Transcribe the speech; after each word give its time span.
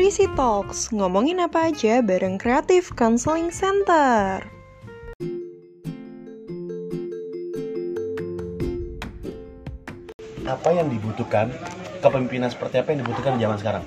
Nutrisi 0.00 0.32
Talks, 0.32 0.88
ngomongin 0.96 1.44
apa 1.44 1.68
aja 1.68 2.00
bareng 2.00 2.40
Creative 2.40 2.88
Counseling 2.96 3.52
Center. 3.52 4.40
Apa 10.48 10.72
yang 10.72 10.88
dibutuhkan? 10.88 11.52
Kepemimpinan 12.00 12.48
seperti 12.48 12.80
apa 12.80 12.96
yang 12.96 13.04
dibutuhkan 13.04 13.36
di 13.36 13.44
zaman 13.44 13.58
sekarang 13.60 13.84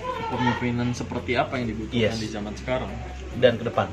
Kepemimpinan 0.00 0.88
seperti 0.96 1.36
apa 1.36 1.52
yang 1.60 1.68
dibutuhkan 1.68 2.08
Yes. 2.08 2.24
di 2.24 2.28
zaman 2.32 2.56
sekarang? 2.56 2.88
dan 3.36 3.60
ke 3.60 3.64
depan? 3.68 3.92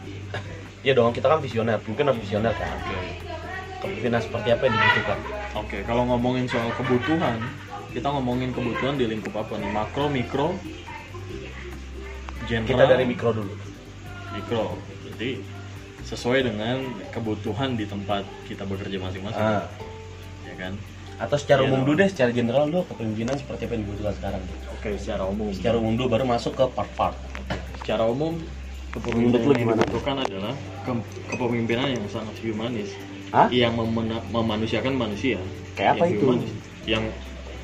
Iya 0.87 0.95
dong, 1.03 1.11
kita 1.11 1.27
kan 1.27 1.43
visioner, 1.43 1.83
mungkin 1.83 2.07
harus 2.07 2.23
visioner 2.23 2.55
kan. 2.55 2.79
Kepemimpinan 3.83 4.23
seperti 4.23 4.55
apa 4.55 4.71
yang 4.71 4.75
dibutuhkan? 4.79 5.19
Oke, 5.59 5.83
kalau 5.83 6.07
ngomongin 6.15 6.47
soal 6.47 6.71
kebutuhan, 6.79 7.43
kita 7.91 8.07
ngomongin 8.07 8.55
kebutuhan 8.55 8.95
di 8.95 9.03
lingkup 9.03 9.35
apa 9.35 9.59
nih? 9.59 9.67
Makro, 9.75 10.07
mikro, 10.07 10.55
general, 12.47 12.69
Kita 12.69 12.83
dari 12.87 13.03
mikro 13.03 13.29
dulu. 13.31 13.53
mikro. 14.31 14.79
Jadi 15.05 15.29
sesuai 16.01 16.39
dengan 16.41 16.77
kebutuhan 17.09 17.75
di 17.75 17.83
tempat 17.83 18.23
kita 18.47 18.63
bekerja 18.63 18.97
masing-masing, 18.97 19.43
Ah. 19.43 19.67
ya 20.43 20.55
kan? 20.57 20.73
Atau 21.17 21.35
secara 21.35 21.61
Iya 21.61 21.67
umum 21.67 21.81
dulu 21.83 21.95
deh, 21.97 22.07
secara 22.07 22.31
general 22.31 22.69
dulu 22.69 22.85
kepemimpinan 22.87 23.35
seperti 23.35 23.65
apa 23.65 23.73
yang 23.73 23.83
dibutuhkan 23.83 24.13
sekarang. 24.15 24.41
Oke, 24.71 24.89
secara 24.95 25.23
umum. 25.25 25.49
Secara 25.49 25.75
umum 25.75 25.93
dulu 25.93 26.07
baru 26.07 26.23
masuk 26.23 26.53
ke 26.53 26.65
part-part. 26.69 27.17
Secara 27.81 28.05
umum 28.05 28.37
kepemimpinan 28.89 29.41
yang 29.43 29.57
gimana? 29.57 29.81
dibutuhkan 29.81 30.15
adalah 30.21 30.53
ke- 30.85 31.05
kepemimpinan 31.27 31.87
yang 31.91 32.05
sangat 32.07 32.35
humanis, 32.39 32.89
Hah? 33.33 33.49
yang 33.49 33.73
memanusiakan 34.29 34.93
manusia. 34.93 35.41
Kayak 35.73 35.97
apa 35.97 36.03
Yang 36.05 36.13
itu? 36.13 36.23
humanis. 36.23 36.51
Yang 36.85 37.03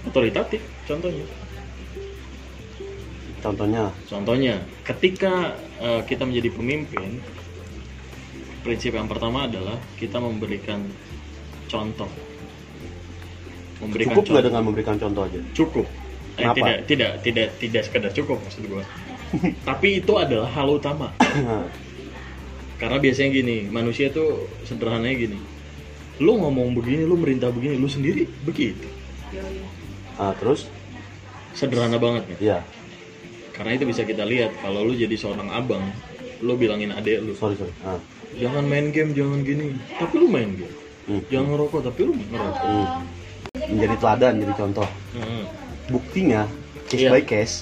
otoritatif, 0.03 0.61
contohnya. 0.83 1.25
Contohnya, 3.43 3.91
Contohnya, 4.07 4.55
ketika 4.87 5.59
eh, 5.83 6.01
kita 6.07 6.23
menjadi 6.23 6.49
pemimpin, 6.55 7.19
prinsip 8.63 8.95
yang 8.95 9.11
pertama 9.11 9.51
adalah 9.51 9.75
kita 9.99 10.15
memberikan 10.23 10.79
contoh. 11.67 12.07
Memberikan 13.83 14.15
cukup 14.15 14.23
nggak 14.31 14.45
dengan 14.47 14.63
memberikan 14.63 14.95
contoh 14.95 15.27
aja? 15.27 15.39
Cukup. 15.51 15.83
Eh, 16.39 16.47
Kenapa? 16.47 16.55
tidak, 16.55 16.77
tidak, 16.87 17.11
tidak, 17.19 17.47
tidak 17.59 17.81
sekedar 17.83 18.11
cukup 18.15 18.39
maksud 18.39 18.63
gua. 18.71 18.87
Tapi 19.69 19.99
itu 19.99 20.13
adalah 20.15 20.47
hal 20.47 20.67
utama. 20.71 21.11
Karena 22.79 22.97
biasanya 22.97 23.29
gini, 23.43 23.67
manusia 23.67 24.07
tuh 24.07 24.47
sederhananya 24.63 25.19
gini. 25.19 25.39
Lu 26.23 26.39
ngomong 26.39 26.79
begini, 26.79 27.03
lu 27.03 27.19
merintah 27.19 27.51
begini, 27.51 27.75
lu 27.75 27.91
sendiri 27.91 28.23
begitu. 28.47 28.87
Ah, 30.15 30.31
terus? 30.39 30.71
Sederhana 31.53 31.97
banget 32.01 32.23
ya. 32.33 32.37
Iya, 32.39 32.57
Karena 33.63 33.79
itu 33.79 33.87
bisa 33.87 34.03
kita 34.03 34.27
lihat 34.27 34.59
kalau 34.59 34.83
lu 34.83 34.91
jadi 34.91 35.15
seorang 35.15 35.47
abang, 35.47 35.79
lu 36.43 36.59
bilangin 36.59 36.91
adek 36.91 37.23
lu, 37.23 37.31
sorry 37.31 37.55
sorry. 37.55 37.71
Ah. 37.79 37.95
jangan 38.35 38.67
main 38.67 38.91
game, 38.91 39.15
jangan 39.15 39.39
gini. 39.39 39.71
Tapi 39.95 40.19
lu 40.19 40.27
main 40.27 40.51
game. 40.51 40.75
Hmm. 41.07 41.23
Jangan 41.31 41.47
ngerokok, 41.47 41.79
tapi 41.87 41.99
lu 42.03 42.11
ngerokok. 42.11 42.59
Hmm. 42.59 42.87
Menjadi 43.71 43.95
teladan, 43.95 44.33
jadi 44.43 44.53
contoh. 44.59 44.87
Hmm. 45.15 45.47
Buktinya 45.87 46.43
case 46.85 47.07
Iya. 47.07 47.09
by 47.09 47.23
case, 47.23 47.55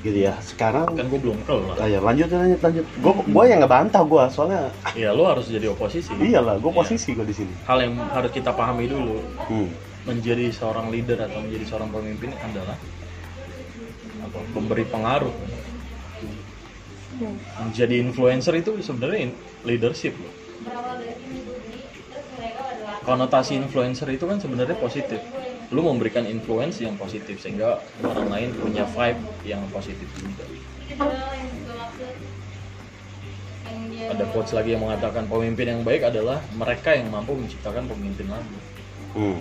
gitu 0.00 0.16
ya. 0.16 0.32
Sekarang, 0.40 0.96
Kan 0.96 1.12
gue 1.12 1.20
belum 1.20 1.36
kelar. 1.44 1.76
ah, 1.76 1.84
ya, 1.84 2.00
lanjut 2.00 2.24
lanjut 2.26 2.60
lanjut. 2.62 2.84
Gue 2.96 3.12
gue 3.28 3.44
yang 3.44 3.60
nggak 3.60 3.74
bantah 3.74 4.00
gue, 4.02 4.24
soalnya 4.32 4.72
Ya 4.96 5.12
lu 5.12 5.28
harus 5.28 5.44
jadi 5.44 5.68
oposisi. 5.68 6.08
iyalah, 6.16 6.56
gue 6.56 6.72
Iya. 6.72 6.78
posisi 6.80 7.12
gue 7.12 7.26
di 7.28 7.36
sini. 7.36 7.52
Hal 7.68 7.84
yang 7.84 8.00
harus 8.08 8.32
kita 8.32 8.48
pahami 8.48 8.88
dulu, 8.88 9.20
Hmm. 9.44 9.68
menjadi 10.08 10.48
seorang 10.48 10.88
leader 10.88 11.20
atau 11.20 11.36
menjadi 11.38 11.68
seorang 11.68 11.92
pemimpin 11.92 12.32
adalah? 12.32 12.80
Memberi 14.54 14.84
pengaruh. 14.86 15.34
Menjadi 17.62 17.94
influencer 18.02 18.54
itu 18.58 18.74
sebenarnya 18.82 19.30
leadership 19.62 20.18
loh. 20.18 20.34
Konotasi 23.04 23.60
influencer 23.60 24.08
itu 24.10 24.24
kan 24.24 24.40
sebenarnya 24.40 24.74
positif. 24.80 25.20
Lu 25.70 25.84
memberikan 25.84 26.24
influence 26.24 26.80
yang 26.80 26.96
positif 26.96 27.38
sehingga 27.38 27.78
orang 28.02 28.28
lain 28.32 28.48
punya 28.56 28.84
vibe 28.88 29.20
yang 29.44 29.62
positif 29.70 30.08
juga. 30.16 30.44
Ada 34.04 34.24
quotes 34.30 34.52
lagi 34.52 34.76
yang 34.76 34.84
mengatakan 34.84 35.24
pemimpin 35.26 35.66
yang 35.74 35.82
baik 35.82 36.06
adalah 36.06 36.40
mereka 36.54 36.92
yang 36.92 37.08
mampu 37.08 37.32
menciptakan 37.36 37.88
pemimpin 37.88 38.28
lagi. 38.28 38.58
Hmm. 39.16 39.40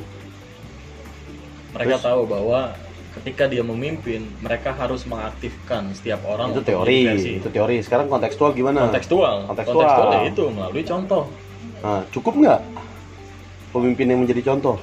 Mereka 1.74 1.98
Terus? 2.00 2.06
tahu 2.06 2.22
bahwa 2.30 2.60
ketika 3.14 3.46
dia 3.46 3.62
memimpin, 3.62 4.26
mereka 4.40 4.74
harus 4.74 5.06
mengaktifkan 5.06 5.94
setiap 5.94 6.26
orang 6.26 6.50
Itu 6.50 6.62
teori, 6.62 7.02
itu 7.38 7.48
teori. 7.48 7.80
Sekarang 7.80 8.10
kontekstual 8.10 8.52
gimana? 8.52 8.90
kontekstual. 8.90 9.46
Kontekstual. 9.46 10.10
ya 10.12 10.22
itu 10.28 10.44
melalui 10.50 10.84
contoh. 10.84 11.30
Nah, 11.80 12.02
cukup 12.10 12.34
nggak 12.36 12.60
pemimpin 13.70 14.08
yang 14.08 14.20
menjadi 14.22 14.42
contoh? 14.46 14.76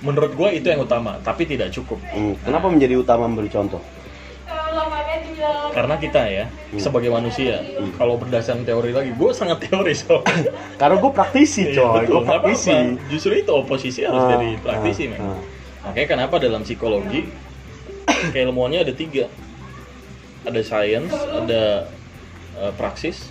Menurut 0.00 0.32
gue 0.32 0.48
itu 0.54 0.66
yang 0.66 0.80
utama, 0.80 1.16
tapi 1.20 1.44
tidak 1.44 1.72
cukup. 1.72 1.96
Hmm. 2.06 2.36
Kenapa 2.40 2.68
menjadi 2.68 2.94
utama 2.96 3.24
memberi 3.24 3.48
contoh? 3.48 3.80
Karena 5.74 5.98
kita 5.98 6.22
ya 6.24 6.46
sebagai 6.76 7.10
manusia, 7.10 7.58
Hmm. 7.60 7.90
kalau 7.94 8.14
berdasarkan 8.14 8.62
teori 8.62 8.94
lagi, 8.94 9.10
gue 9.10 9.30
sangat 9.34 9.66
teoris. 9.66 10.06
So. 10.06 10.22
Karena 10.80 10.96
gue 10.96 11.10
praktisi, 11.10 11.62
Iya, 11.68 11.82
coy. 11.82 12.04
Gue 12.06 12.22
praktisi. 12.22 12.70
apa-apa. 12.70 13.10
Justru 13.10 13.32
itu 13.34 13.50
oposisi 13.50 14.00
harus 14.06 14.22
Ah, 14.22 14.30
jadi 14.32 14.48
praktisi, 14.62 15.02
ah, 15.04 15.10
men. 15.10 15.20
ah. 15.20 15.40
Makanya 15.84 16.08
kenapa 16.08 16.34
dalam 16.38 16.62
psikologi 16.62 17.26
keilmuannya 18.32 18.84
ada 18.84 18.94
tiga, 18.94 19.28
ada 20.44 20.60
science, 20.60 21.12
ada 21.12 21.88
eh, 22.60 22.72
praksis, 22.76 23.28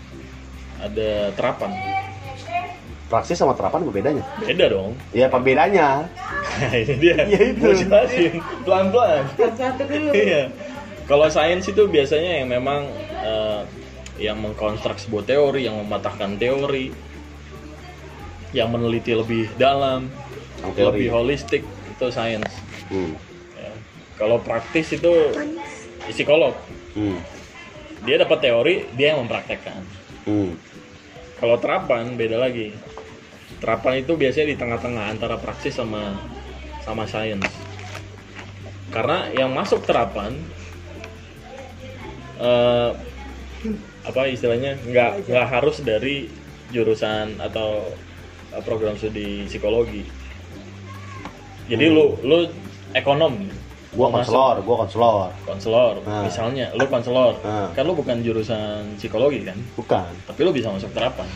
ada 0.81 1.31
terapan. 1.37 1.71
Praksis 3.07 3.37
sama 3.37 3.53
terapan 3.53 3.85
apa 3.85 3.93
bedanya? 3.93 4.23
Beda 4.41 4.65
dong. 4.73 4.97
Ya, 5.13 5.29
apa 5.29 5.37
bedanya? 5.37 6.09
ini 6.81 6.95
dia. 6.97 7.15
Ya, 7.29 7.39
itu. 7.53 7.85
Jelasin 7.85 8.41
pelan-pelan. 8.65 9.23
satu 9.37 9.83
dulu 9.85 10.09
Iya. 10.11 10.49
Kalau 11.03 11.27
sains 11.27 11.67
itu 11.67 11.83
biasanya 11.91 12.41
yang 12.41 12.47
memang 12.49 12.89
eh, 13.21 13.61
yang 14.17 14.39
mengkonstruk 14.39 14.97
sebuah 14.97 15.25
teori, 15.27 15.67
yang 15.67 15.77
mematahkan 15.83 16.39
teori, 16.39 16.93
yang 18.55 18.69
meneliti 18.69 19.11
lebih 19.17 19.49
dalam, 19.57 20.07
teori. 20.73 20.85
lebih 21.03 21.07
holistik 21.11 21.61
itu 21.65 22.05
sains. 22.13 22.47
Hmm. 22.87 23.32
Kalau 24.17 24.37
praktis 24.41 24.93
itu 24.93 25.11
psikolog. 26.09 26.53
Hmm. 26.93 27.17
Dia 28.03 28.19
dapat 28.19 28.39
teori, 28.43 28.75
dia 28.93 29.15
yang 29.15 29.25
mempraktekkan. 29.25 29.81
Hmm. 30.27 30.53
Kalau 31.39 31.59
terapan 31.59 32.15
beda 32.15 32.39
lagi. 32.39 32.75
Terapan 33.59 34.03
itu 34.03 34.19
biasanya 34.19 34.47
di 34.53 34.57
tengah-tengah 34.59 35.05
antara 35.11 35.39
praksis 35.39 35.79
sama 35.79 36.19
sama 36.83 37.07
sains. 37.07 37.47
Karena 38.91 39.31
yang 39.31 39.55
masuk 39.55 39.87
terapan 39.87 40.35
eh, 42.37 42.91
apa 44.03 44.21
istilahnya 44.27 44.75
nggak 44.83 45.31
nggak 45.31 45.47
harus 45.47 45.79
dari 45.79 46.27
jurusan 46.75 47.39
atau 47.39 47.87
eh, 48.51 48.61
program 48.67 48.99
studi 48.99 49.47
psikologi. 49.47 50.03
Jadi 51.71 51.85
lu 51.87 52.19
lu 52.27 52.51
ekonom, 52.91 53.47
Gua 53.93 54.09
konselor, 54.09 54.55
gua 54.61 54.75
konselor. 54.79 55.29
konselor, 55.43 55.93
Nah. 56.01 56.25
misalnya 56.25 56.73
lu 56.73 56.85
konselor, 56.85 57.37
Nah. 57.39 57.69
kan 57.71 57.85
lu 57.85 57.93
bukan 57.93 58.17
jurusan 58.19 58.97
psikologi 58.97 59.45
kan, 59.45 59.57
Bukan. 59.75 60.09
tapi 60.25 60.39
lu 60.41 60.49
bisa 60.49 60.67
masuk 60.67 60.89
terapan. 60.91 61.29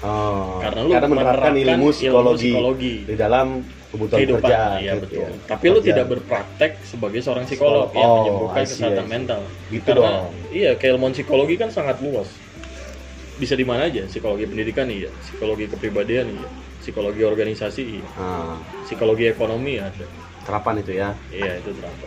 Oh. 0.00 0.62
Karena 0.62 0.80
lu 0.80 0.90
menerapkan 0.92 1.10
menerapkan 1.10 1.52
ilmu 1.56 1.66
ilmu 1.66 1.88
psikologi, 1.90 2.50
psikologi. 2.52 2.94
di 3.02 3.14
dalam 3.16 3.46
kebutuhan 3.88 4.18
kehidupan 4.20 4.42
kerja. 4.44 4.62
iya 4.76 4.92
gitu 4.92 5.06
betul 5.06 5.22
ya. 5.22 5.28
tapi 5.48 5.64
lu 5.64 5.78
tidak 5.80 6.06
berpraktek 6.08 6.72
sebagai 6.82 7.20
seorang 7.20 7.44
psikolog 7.44 7.86
Oh, 7.86 7.94
yang 7.94 8.10
menyembuhkan 8.20 8.62
see, 8.62 8.70
kesehatan 8.74 9.06
mental 9.06 9.40
Gitu 9.68 9.86
karena 9.86 10.10
dong. 10.20 10.34
iya 10.50 10.70
keilmuan 10.74 11.12
psikologi 11.12 11.54
kan 11.54 11.70
sangat 11.70 11.96
luas 12.00 12.26
bisa 13.34 13.54
di 13.54 13.62
mana 13.62 13.86
aja 13.86 14.02
psikologi 14.04 14.44
pendidikan 14.44 14.86
iya 14.86 15.08
psikologi 15.16 15.64
kepribadian 15.68 16.26
iya 16.28 16.48
psikologi 16.76 17.22
organisasi 17.22 17.82
iya 17.94 18.06
Ah, 18.14 18.58
psikologi 18.82 19.24
ekonomi 19.26 19.78
ada 19.78 20.04
terapan 20.44 20.84
itu 20.84 20.92
ya. 21.00 21.10
iya 21.32 21.58
itu 21.58 21.72
berapa 21.74 22.06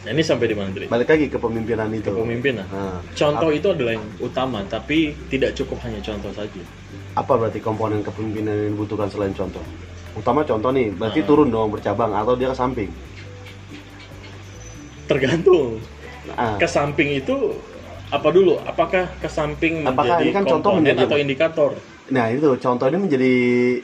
nah, 0.00 0.10
ini 0.16 0.22
sampai 0.24 0.46
di 0.48 0.56
mana 0.56 0.70
Dri? 0.72 0.86
Balik 0.88 1.12
lagi 1.12 1.26
ke 1.28 1.36
pemimpinan 1.36 1.92
itu. 1.92 2.08
kepemimpinan 2.08 2.64
Nah, 2.72 3.04
contoh 3.12 3.50
itu 3.52 3.68
adalah 3.68 3.92
yang 3.98 4.06
utama 4.22 4.64
tapi 4.64 5.12
tidak 5.28 5.52
cukup 5.58 5.84
hanya 5.84 6.00
contoh 6.00 6.32
saja 6.32 6.62
apa 7.18 7.32
berarti 7.34 7.58
komponen 7.58 8.00
kepemimpinan 8.06 8.54
yang 8.54 8.70
dibutuhkan 8.78 9.10
selain 9.10 9.34
contoh? 9.34 9.62
Utama 10.14 10.42
contoh 10.42 10.70
nih, 10.74 10.90
berarti 10.94 11.20
Ah. 11.22 11.26
turun 11.26 11.48
dong 11.50 11.70
bercabang 11.74 12.10
atau 12.14 12.34
dia 12.38 12.50
ke 12.50 12.56
samping. 12.56 12.90
tergantung 15.10 15.82
Ah, 16.38 16.54
ke 16.54 16.68
samping 16.70 17.18
itu 17.18 17.58
apa 18.14 18.30
dulu? 18.30 18.62
Apakah 18.62 19.10
ke 19.18 19.26
samping 19.26 19.82
Apakah 19.82 20.22
menjadi 20.22 20.22
ini 20.22 20.36
kan 20.38 20.44
contoh 20.46 20.70
menjadi 20.78 21.02
atau 21.10 21.18
indikator? 21.18 21.70
Nah 22.14 22.30
itu 22.30 22.46
contoh 22.62 22.86
ini 22.86 22.98
menjadi 23.02 23.32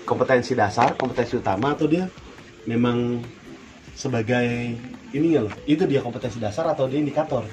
kompetensi 0.06 0.55
dasar, 0.55 0.94
kompetensi 0.94 1.34
utama 1.34 1.75
atau 1.75 1.90
dia 1.90 2.06
memang 2.66 3.22
sebagai 3.92 4.76
ini 5.10 5.26
ya 5.32 5.40
loh, 5.40 5.54
itu 5.64 5.86
dia 5.86 6.02
kompetensi 6.02 6.36
dasar 6.36 6.68
atau 6.68 6.84
dia 6.84 7.00
indikator? 7.00 7.46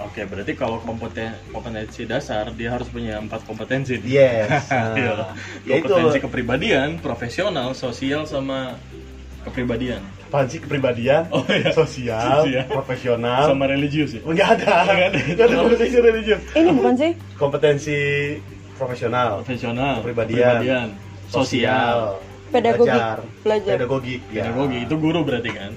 Oke, 0.00 0.24
berarti 0.24 0.56
kalau 0.56 0.80
kompeten 0.80 1.36
kompetensi 1.52 2.04
dasar 2.04 2.48
dia 2.52 2.72
harus 2.72 2.88
punya 2.88 3.16
empat 3.16 3.44
kompetensi. 3.44 4.00
Yes. 4.02 4.48
Iya. 4.96 5.12
Nah, 5.14 5.32
ya 5.64 5.74
itu 5.76 5.86
kompetensi 5.86 6.20
kepribadian, 6.20 6.88
profesional, 6.98 7.72
sosial 7.72 8.24
sama 8.24 8.76
kepribadian. 9.40 10.00
apaan 10.30 10.46
sih 10.46 10.62
kepribadian, 10.62 11.26
Oh, 11.34 11.42
iya. 11.50 11.74
sosial, 11.74 12.46
Sosial. 12.46 12.62
profesional. 12.70 13.50
Sama 13.50 13.66
religius 13.66 14.14
ya. 14.14 14.22
Enggak 14.22 14.62
ada. 14.62 14.74
Nggak 14.86 15.08
ada. 15.10 15.18
Nggak 15.26 15.46
ada 15.50 15.56
kompetensi 15.66 15.98
religius. 15.98 16.40
Ini 16.54 16.70
bukan 16.70 16.94
sih? 16.94 17.10
Kompetensi 17.34 17.98
profesional, 18.78 19.42
Profesional, 19.42 19.94
Kepribadian. 20.00 20.94
sosial, 21.28 22.16
Pedagogik. 22.50 22.90
belajar, 22.90 23.18
Belajar. 23.46 23.72
pedagogik, 23.78 24.20
ya. 24.28 24.42
pedagogi 24.44 24.78
itu 24.82 24.94
guru 24.98 25.20
berarti 25.22 25.50
kan. 25.54 25.72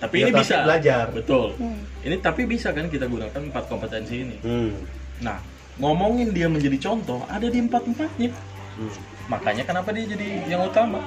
Tapi 0.00 0.14
Ya, 0.16 0.24
ini 0.24 0.32
tapi 0.32 0.40
bisa 0.40 0.54
belajar. 0.64 1.04
Betul. 1.12 1.46
Hmm. 1.60 1.80
Ini 2.00 2.16
tapi 2.20 2.42
bisa 2.48 2.68
kan 2.72 2.88
kita 2.88 3.04
gunakan 3.04 3.40
empat 3.52 3.64
kompetensi 3.68 4.14
ini. 4.24 4.36
Hmm. 4.40 4.72
Nah, 5.20 5.36
ngomongin 5.76 6.32
dia 6.32 6.48
menjadi 6.48 6.76
contoh 6.80 7.20
ada 7.28 7.44
di 7.44 7.60
empat 7.60 7.84
empatnya. 7.84 8.32
Hmm. 8.76 8.92
Makanya 9.28 9.62
kenapa 9.64 9.92
dia 9.92 10.04
jadi 10.08 10.28
yang 10.48 10.64
utama, 10.64 11.00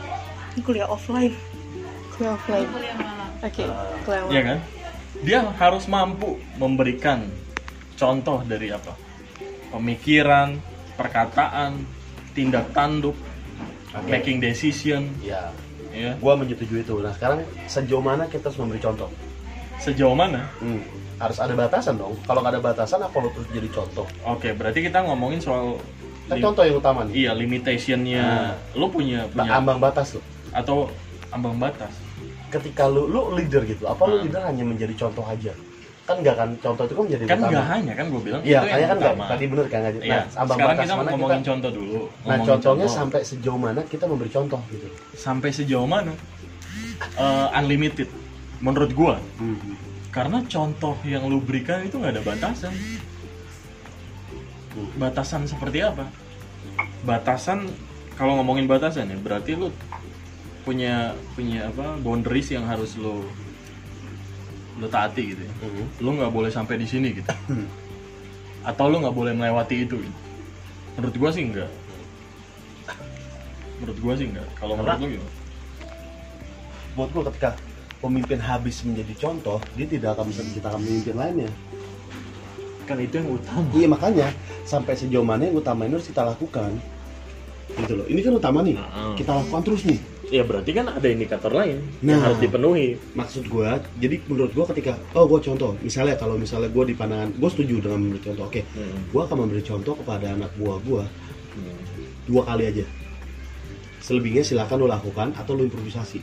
Ini 0.54 0.62
kuliah 0.62 0.86
offline. 0.86 1.34
Kuliah 2.14 2.38
offline. 2.38 2.70
Oke, 3.42 3.66
kuliah 4.06 4.22
Iya 4.22 4.22
online. 4.30 4.46
kan? 4.46 4.60
Dia 5.26 5.40
harus 5.58 5.84
mampu 5.90 6.38
memberikan 6.58 7.26
contoh 7.94 8.46
dari 8.46 8.70
apa? 8.70 8.94
Pemikiran, 9.74 10.62
perkataan, 10.94 11.82
tindak 12.38 12.70
tanduk, 12.78 13.18
Oke. 13.94 14.10
making 14.10 14.38
decision, 14.40 15.14
Ya, 15.22 15.54
ya. 15.88 16.18
gua 16.18 16.34
menyetujui 16.34 16.82
itu. 16.82 16.98
Nah, 16.98 17.14
sekarang 17.14 17.40
sejauh 17.64 18.02
mana 18.02 18.26
kita 18.26 18.50
harus 18.50 18.58
memberi 18.58 18.82
contoh? 18.82 19.10
Sejauh 19.78 20.14
mana? 20.14 20.50
Hmm. 20.58 20.82
Harus 21.16 21.38
ada 21.38 21.54
batasan 21.54 21.96
dong. 21.96 22.18
Kalau 22.20 22.42
nggak 22.42 22.58
ada 22.58 22.62
batasan, 22.64 23.00
apa 23.00 23.14
lo 23.16 23.30
terus 23.30 23.48
jadi 23.50 23.70
contoh? 23.70 24.06
Oke, 24.26 24.52
berarti 24.52 24.82
kita 24.82 25.06
ngomongin 25.06 25.38
soal 25.38 25.78
lim- 26.28 26.42
contoh 26.42 26.64
yang 26.64 26.78
utama 26.78 27.06
nih. 27.06 27.14
iya 27.16 27.32
limitationnya. 27.32 28.58
Lu 28.74 28.90
punya 28.90 29.30
Nah, 29.30 29.46
punya 29.46 29.52
ambang 29.54 29.78
batas 29.78 30.18
lo. 30.18 30.22
atau 30.52 30.90
ambang 31.30 31.56
batas. 31.56 31.94
Ketika 32.50 32.86
lu 32.86 33.06
lu 33.06 33.34
leader 33.34 33.62
gitu, 33.64 33.86
apa 33.86 34.06
lu 34.06 34.18
Hmm. 34.18 34.24
leader 34.26 34.42
hanya 34.42 34.64
menjadi 34.64 34.94
contoh 34.96 35.22
aja? 35.24 35.54
Kan 36.04 36.20
nggak 36.20 36.36
kan 36.36 36.50
contoh 36.60 36.84
itu 36.84 36.94
kan 36.94 37.04
menjadi 37.04 37.24
Kan 37.24 37.38
utama. 37.38 37.50
nggak 37.50 37.66
hanya 37.66 37.94
kan 37.94 38.06
gue 38.06 38.22
bilang 38.22 38.42
Iya, 38.44 38.50
itu 38.54 38.66
kayaknya 38.66 38.84
kan 38.84 38.98
nggak. 38.98 39.14
utama. 39.14 39.24
Tadi 39.26 39.46
bener 39.48 39.66
kan 39.66 39.80
nggak? 39.80 39.94
Iya, 39.96 40.12
Nah, 40.14 40.24
ambang 40.36 40.58
sekarang 40.58 40.76
kita 40.76 40.94
mana 40.94 41.10
ngomongin 41.10 41.40
kita? 41.40 41.48
contoh 41.48 41.72
dulu. 41.72 42.00
Nah, 42.22 42.38
contohnya 42.40 42.60
contoh. 42.84 42.88
sampai 42.94 43.22
sejauh 43.24 43.56
mana 43.58 43.82
kita 43.84 44.06
memberi 44.06 44.30
contoh 44.30 44.60
gitu. 44.70 44.88
sampai 45.14 45.50
sejauh 45.50 45.88
mana? 45.88 46.14
Eh, 47.16 47.48
unlimited 47.56 48.10
menurut 48.60 48.92
gua. 48.92 49.16
Hmm. 49.38 49.76
Karena 50.10 50.44
contoh 50.46 50.96
yang 51.04 51.24
lu 51.26 51.40
berikan 51.40 51.82
itu 51.82 51.96
nggak 51.96 52.14
ada 52.14 52.24
batasan. 52.24 52.74
Hmm. 54.70 54.90
Batasan 54.98 55.46
seperti 55.46 55.80
apa? 55.82 56.06
Batasan 57.04 57.70
kalau 58.14 58.36
ngomongin 58.36 58.66
batasan 58.66 59.08
ya 59.08 59.18
berarti 59.18 59.54
lu 59.54 59.70
punya 60.64 61.12
punya 61.34 61.68
apa 61.68 61.96
boundaries 61.98 62.48
yang 62.50 62.64
harus 62.64 62.96
lu 62.96 63.26
lu 64.82 64.88
taati 64.90 65.38
gitu 65.38 65.42
ya. 65.46 65.54
Hmm. 65.62 65.86
Lu 66.02 66.10
nggak 66.18 66.32
boleh 66.34 66.50
sampai 66.50 66.82
di 66.82 66.88
sini 66.90 67.14
gitu. 67.14 67.30
Hmm. 67.50 67.70
Atau 68.66 68.90
lu 68.90 69.04
nggak 69.04 69.16
boleh 69.16 69.34
melewati 69.38 69.86
itu. 69.86 70.02
Gitu. 70.02 70.20
Menurut 70.98 71.16
gua 71.18 71.30
sih 71.30 71.44
enggak. 71.46 71.72
Menurut 73.82 73.98
gua 74.02 74.14
sih 74.18 74.26
enggak. 74.30 74.48
Kalau 74.58 74.74
menurut 74.78 74.98
lu 75.02 75.08
gimana? 75.18 75.34
Buat 76.94 77.10
gua 77.14 77.24
ketika 77.30 77.50
pemimpin 78.02 78.40
habis 78.42 78.82
menjadi 78.86 79.14
contoh, 79.18 79.58
dia 79.78 79.88
tidak 79.88 80.18
akan 80.18 80.26
bisa 80.30 80.42
menciptakan 80.46 80.80
pemimpin 80.82 81.16
lainnya. 81.18 81.52
Kan 82.84 82.98
itu 83.00 83.16
yang 83.16 83.30
utama. 83.32 83.68
Iya 83.72 83.88
makanya 83.88 84.28
sampai 84.68 84.94
sejauh 84.98 85.24
mana 85.24 85.48
yang 85.48 85.56
utama 85.56 85.88
ini 85.88 85.96
harus 85.96 86.10
kita 86.10 86.22
lakukan. 86.26 86.76
Gitu 87.74 87.94
loh. 87.96 88.06
Ini 88.06 88.20
kan 88.22 88.34
utama 88.38 88.60
nih. 88.62 88.78
Kita 89.16 89.32
lakukan 89.40 89.62
terus 89.64 89.88
nih. 89.88 90.00
Ya 90.34 90.42
berarti 90.42 90.74
kan 90.74 90.90
ada 90.90 91.06
indikator 91.06 91.54
lain 91.54 91.78
yang 92.02 92.18
Nah. 92.18 92.26
harus 92.26 92.42
dipenuhi. 92.42 92.98
Maksud 93.14 93.46
gua, 93.46 93.78
jadi 94.02 94.18
menurut 94.26 94.50
gua 94.50 94.66
ketika 94.74 94.98
oh 95.14 95.30
gua 95.30 95.38
contoh, 95.38 95.78
misalnya 95.78 96.18
kalau 96.18 96.42
misalnya 96.42 96.74
gua 96.74 96.90
di 96.90 96.98
pandangan, 96.98 97.30
gua 97.38 97.54
setuju 97.54 97.86
dengan 97.86 98.02
memberi 98.02 98.18
contoh. 98.26 98.50
Oke, 98.50 98.66
Hmm. 98.74 99.14
gua 99.14 99.30
akan 99.30 99.46
memberi 99.46 99.62
contoh 99.62 99.94
kepada 99.94 100.34
anak 100.34 100.50
buah 100.58 100.82
gua 100.82 101.06
Hmm. 101.54 101.78
dua 102.26 102.42
kali 102.50 102.66
aja. 102.66 102.86
Selebihnya 104.02 104.42
silakan 104.42 104.82
lo 104.82 104.88
lakukan 104.90 105.38
atau 105.38 105.54
lo 105.54 105.62
improvisasi. 105.62 106.18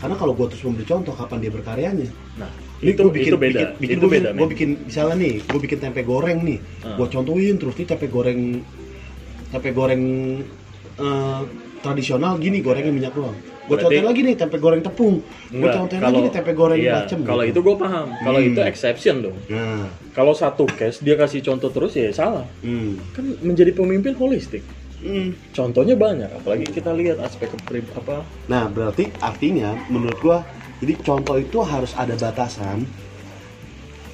Karena 0.00 0.16
kalau 0.16 0.32
gua 0.32 0.48
terus 0.48 0.64
memberi 0.64 0.88
contoh, 0.88 1.12
kapan 1.12 1.44
dia 1.44 1.52
berkaryanya? 1.52 2.08
Nah, 2.40 2.48
Ini 2.78 2.94
itu 2.94 3.02
bikin, 3.10 3.32
itu 3.34 3.36
beda. 3.36 3.60
Bikin, 3.60 3.80
bikin, 3.84 3.96
itu 3.98 4.06
gua, 4.06 4.14
beda. 4.16 4.28
Gue 4.32 4.48
bikin 4.48 4.70
misalnya 4.86 5.16
nih, 5.18 5.34
gue 5.42 5.60
bikin 5.60 5.78
tempe 5.82 6.00
goreng 6.06 6.38
nih. 6.40 6.58
Ah. 6.86 6.94
Gue 6.94 7.06
contohin 7.10 7.58
terus 7.58 7.74
nih 7.74 7.84
tempe 7.84 8.06
goreng 8.06 8.40
tempe 9.50 9.70
goreng 9.74 10.02
eh, 10.96 11.40
tradisional 11.80 12.36
gini 12.38 12.58
gorengnya 12.60 12.92
minyak 12.92 13.14
doang. 13.14 13.36
Gue 13.68 13.76
contohin 13.76 14.06
lagi 14.08 14.20
nih 14.24 14.34
tempe 14.34 14.56
goreng 14.56 14.80
tepung. 14.80 15.20
Gue 15.52 15.68
contohin 15.68 16.00
lagi 16.00 16.18
nih 16.24 16.32
tempe 16.32 16.52
goreng 16.56 16.80
iya, 16.80 17.04
bacem. 17.04 17.20
Kalau 17.20 17.42
gitu. 17.44 17.52
itu 17.52 17.60
gue 17.68 17.76
paham. 17.76 18.08
Kalau 18.16 18.38
Hmm. 18.40 18.48
itu 18.48 18.60
exception 18.64 19.16
dong. 19.20 19.36
Nah, 19.52 19.86
Kalau 20.16 20.32
satu 20.34 20.64
case 20.66 21.04
dia 21.04 21.14
kasih 21.14 21.44
contoh 21.44 21.68
terus 21.70 21.92
ya 21.94 22.08
salah. 22.10 22.48
hmm. 22.64 23.14
Kan 23.14 23.24
menjadi 23.44 23.70
pemimpin 23.76 24.16
holistik. 24.16 24.64
Hmm. 24.98 25.30
Contohnya 25.54 25.94
banyak, 25.94 26.26
apalagi 26.42 26.66
kita 26.74 26.90
lihat 26.90 27.22
aspek 27.22 27.54
kepri 27.54 27.86
apa 27.94 28.26
Nah, 28.50 28.66
berarti 28.66 29.06
artinya 29.22 29.78
menurut 29.86 30.18
gua 30.18 30.42
jadi 30.82 30.94
contoh 31.04 31.38
itu 31.38 31.58
harus 31.62 31.94
ada 31.94 32.18
batasan. 32.18 32.82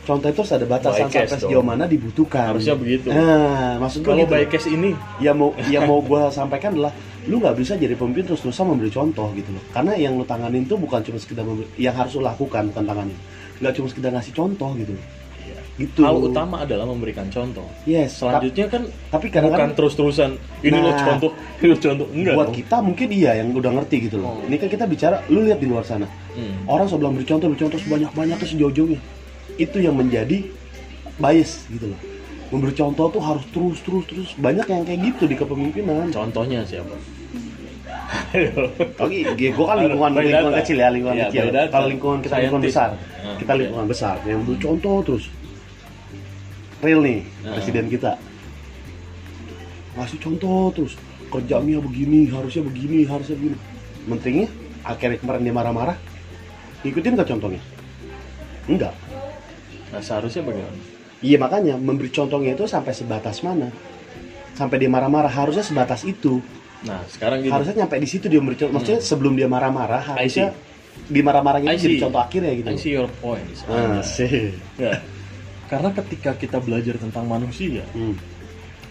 Contoh 0.05 0.29
itu 0.29 0.45
harus 0.45 0.53
ada 0.53 0.67
batasan 0.69 1.09
By 1.09 1.25
sampai 1.25 1.41
sejauh 1.41 1.65
mana 1.65 1.89
dibutuhkan. 1.89 2.53
Harusnya 2.53 2.77
begitu. 2.77 3.09
Nah, 3.09 3.81
maksud 3.81 4.05
gua 4.05 4.13
kalau 4.13 4.29
gitu. 4.29 4.35
by 4.37 4.45
case 4.53 4.69
ini 4.69 4.91
ya 5.17 5.33
mau 5.33 5.57
yang 5.65 5.89
mau 5.89 6.05
gue 6.11 6.21
sampaikan 6.29 6.77
adalah 6.77 6.93
lu 7.25 7.41
nggak 7.41 7.57
bisa 7.57 7.73
jadi 7.75 7.95
pemimpin 7.95 8.25
terus 8.25 8.41
terusan 8.41 8.69
memberi 8.69 8.89
contoh 8.89 9.33
gitu 9.33 9.49
loh 9.49 9.65
karena 9.73 9.97
yang 9.97 10.15
lu 10.15 10.25
tanganin 10.25 10.65
tuh 10.65 10.77
bukan 10.77 11.01
cuma 11.01 11.17
sekedar 11.17 11.41
memberi, 11.41 11.65
yang 11.77 11.93
harus 11.93 12.13
lu 12.13 12.23
lakukan 12.23 12.69
bukan 12.69 12.85
tanganin 12.85 13.17
nggak 13.59 13.73
cuma 13.73 13.87
sekedar 13.89 14.11
ngasih 14.13 14.33
contoh 14.33 14.71
gitu 14.77 14.93
loh. 14.93 15.05
gitu 15.75 16.07
hal 16.07 16.15
utama 16.21 16.63
adalah 16.63 16.87
memberikan 16.87 17.27
contoh. 17.27 17.67
yes 17.83 18.23
Selanjutnya 18.23 18.71
kan 18.71 18.83
tapi 19.11 19.27
bukan 19.27 19.35
kadang-kadang 19.43 19.73
terus-terusan 19.75 20.31
ini 20.63 20.79
lo 20.79 20.95
Nah. 20.95 21.03
contoh, 21.03 21.31
ini 21.59 21.67
lo 21.67 21.77
contoh. 21.77 22.07
Enggak. 22.15 22.35
buat 22.39 22.47
dong. 22.47 22.57
kita 22.57 22.77
mungkin 22.79 23.09
iya 23.11 23.31
yang 23.43 23.49
udah 23.51 23.73
ngerti 23.75 23.97
gitu 24.07 24.17
loh 24.23 24.39
Oh. 24.39 24.47
ini 24.47 24.55
kan 24.55 24.71
kita 24.71 24.87
bicara 24.87 25.19
lu 25.27 25.43
lihat 25.43 25.59
di 25.59 25.67
luar 25.67 25.83
sana 25.83 26.07
Hmm. 26.39 26.63
orang 26.67 26.87
sebelum 26.87 27.19
beri 27.19 27.27
contoh 27.27 27.51
beri 27.51 27.59
contoh 27.59 27.79
sebanyak 27.79 28.11
banyaknya 28.13 28.47
sejauh-jauhnya 28.47 29.01
itu 29.57 29.77
yang 29.79 29.99
menjadi 29.99 30.47
bias 31.17 31.67
gitu 31.67 31.91
loh 31.91 31.99
memberi 32.55 32.71
contoh 32.71 33.11
tuh 33.11 33.19
harus 33.19 33.43
terus 33.51 33.83
terus 33.83 34.05
terus 34.07 34.29
banyak 34.39 34.63
yang 34.71 34.87
kayak 34.87 35.01
gitu 35.11 35.27
di 35.27 35.35
kepemimpinan 35.35 36.07
Contohnya 36.15 36.63
siapa? 36.63 36.95
Oke, 39.03 39.19
gue 39.35 39.51
kan 39.67 39.77
lingkungan 39.83 40.13
lingkungan 40.15 40.55
data. 40.55 40.61
kecil 40.63 40.77
ya, 40.79 40.89
lingkungan 40.95 41.17
Iya, 41.19 41.27
kecil. 41.31 41.45
Kalau 41.71 41.87
lingkungan 41.91 42.19
kita 42.23 42.35
lingkungan 42.39 42.65
besar, 42.67 42.89
Nah, 42.95 43.35
kita 43.41 43.53
iya. 43.55 43.61
lingkungan 43.67 43.87
besar. 43.91 44.15
Yang 44.23 44.41
dulu 44.47 44.59
contoh 44.61 44.97
terus, 45.03 45.25
real 46.85 47.01
nih 47.03 47.27
Nah. 47.43 47.59
presiden 47.59 47.87
kita 47.91 48.13
ngasih 49.95 50.19
contoh 50.23 50.71
terus 50.75 50.93
kerjanya 51.31 51.79
begini, 51.83 52.31
harusnya 52.31 52.63
begini, 52.63 52.99
harusnya 53.07 53.35
begini. 53.35 53.57
Menterinya 54.07 54.47
akhirnya 54.85 55.19
kemarin 55.19 55.43
dia 55.43 55.55
marah-marah, 55.55 55.97
ngikutin 56.87 57.13
nggak 57.19 57.31
contohnya? 57.35 57.63
Enggak. 58.71 58.95
Nah, 59.91 60.03
seharusnya 60.03 60.43
bagaimana? 60.47 60.94
Iya 61.25 61.41
makanya 61.41 61.81
memberi 61.81 62.13
contohnya 62.13 62.53
itu 62.53 62.69
sampai 62.69 62.93
sebatas 62.93 63.41
mana? 63.41 63.73
Sampai 64.53 64.77
dia 64.77 64.93
marah-marah 64.93 65.33
harusnya 65.33 65.65
sebatas 65.65 66.05
itu. 66.05 66.45
Nah, 66.85 67.01
sekarang 67.09 67.41
gini. 67.41 67.49
harusnya 67.49 67.81
nyampe 67.81 67.97
di 67.97 68.05
situ 68.05 68.29
dia 68.29 68.37
memberi 68.39 68.61
contoh. 68.61 68.77
Maksudnya 68.77 69.01
sebelum 69.01 69.33
dia 69.33 69.49
marah-marah 69.49 70.15
harusnya 70.15 70.53
di 71.09 71.21
marah-marahnya 71.25 71.73
itu 71.73 71.89
jadi 71.89 71.97
contoh 72.07 72.21
akhirnya 72.21 72.53
gitu. 72.55 72.69
I 72.69 72.77
see 72.77 72.93
your 72.93 73.09
point. 73.19 73.49
Ah, 73.67 74.05
sih. 74.05 74.53
Ya. 74.77 75.01
Karena 75.65 75.91
ketika 75.91 76.37
kita 76.37 76.61
belajar 76.61 77.01
tentang 77.01 77.25
manusia, 77.25 77.83
Hmm. 77.91 78.15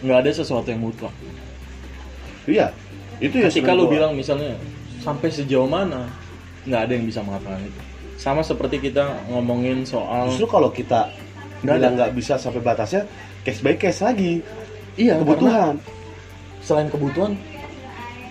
nggak 0.02 0.18
ada 0.20 0.32
sesuatu 0.34 0.68
yang 0.68 0.82
mutlak. 0.82 1.14
Iya. 2.44 2.74
Itu 3.22 3.40
ya 3.40 3.48
Ketika 3.48 3.72
lu 3.72 3.88
gua- 3.88 3.94
bilang 3.94 4.12
misalnya 4.18 4.58
sampai 5.00 5.30
sejauh 5.30 5.70
mana, 5.70 6.10
nggak 6.66 6.82
ada 6.82 6.92
yang 6.92 7.06
bisa 7.06 7.22
mengatakan 7.22 7.62
itu. 7.62 7.80
Sama 8.18 8.42
seperti 8.42 8.82
kita 8.82 9.06
ngomongin 9.30 9.86
soal 9.86 10.28
justru 10.28 10.50
kalau 10.50 10.74
kita 10.74 11.08
Nggak 11.64 11.76
bilang 11.76 11.88
ada. 11.90 11.98
nggak 11.98 12.12
bisa 12.14 12.34
sampai 12.36 12.62
batasnya 12.62 13.02
case 13.42 13.62
by 13.62 13.76
case 13.76 14.00
lagi. 14.00 14.44
iya 14.94 15.18
Kebutuhan. 15.18 15.80
selain 16.60 16.88
kebutuhan 16.88 17.34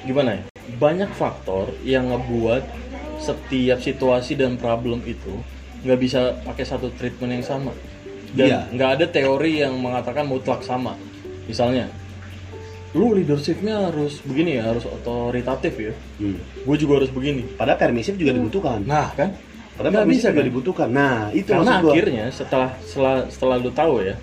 gimana 0.03 0.37
ya? 0.37 0.43
Banyak 0.77 1.11
faktor 1.13 1.73
yang 1.83 2.09
ngebuat 2.09 2.63
setiap 3.19 3.79
situasi 3.79 4.35
dan 4.35 4.55
problem 4.55 5.03
itu 5.03 5.35
nggak 5.83 5.99
bisa 5.99 6.21
pakai 6.43 6.63
satu 6.63 6.93
treatment 6.95 7.41
yang 7.41 7.47
sama. 7.47 7.73
Dan 8.33 8.47
Iya. 8.47 8.61
nggak 8.71 8.91
ada 8.97 9.07
teori 9.09 9.61
yang 9.61 9.75
mengatakan 9.77 10.25
mutlak 10.25 10.63
sama. 10.63 10.97
Misalnya, 11.45 11.91
lu 12.95 13.13
leadershipnya 13.13 13.91
harus 13.91 14.23
begini 14.23 14.57
ya, 14.57 14.71
harus 14.71 14.87
otoritatif 14.87 15.75
ya. 15.77 15.93
Hmm. 16.17 16.39
Gue 16.63 16.77
juga 16.79 17.03
harus 17.03 17.11
begini. 17.11 17.43
Padahal 17.53 17.77
permisif 17.77 18.15
juga 18.15 18.33
dibutuhkan. 18.33 18.81
Nah 18.87 19.11
kan, 19.13 19.35
Karena 19.73 19.89
Nggak 19.91 20.09
bisa, 20.09 20.29
juga 20.29 20.37
kan? 20.37 20.45
dibutuhkan. 20.47 20.89
Nah, 20.93 21.17
itu 21.33 21.49
Karena 21.49 21.65
maksud 21.65 21.83
gua. 21.83 21.93
akhirnya 21.93 22.25
setelah 22.29 22.71
setelah 22.85 23.17
setelah 23.33 23.57
lu 23.57 23.71
tahu 23.73 23.95
ya, 24.05 24.15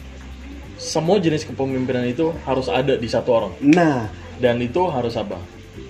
semua 0.77 1.17
jenis 1.17 1.43
kepemimpinan 1.43 2.05
itu 2.05 2.31
harus 2.45 2.69
ada 2.69 2.95
di 2.95 3.09
satu 3.09 3.29
orang 3.33 3.51
Nah, 3.59 4.07
dan 4.37 4.61
itu 4.61 4.79
harus 4.87 5.17
apa? 5.17 5.41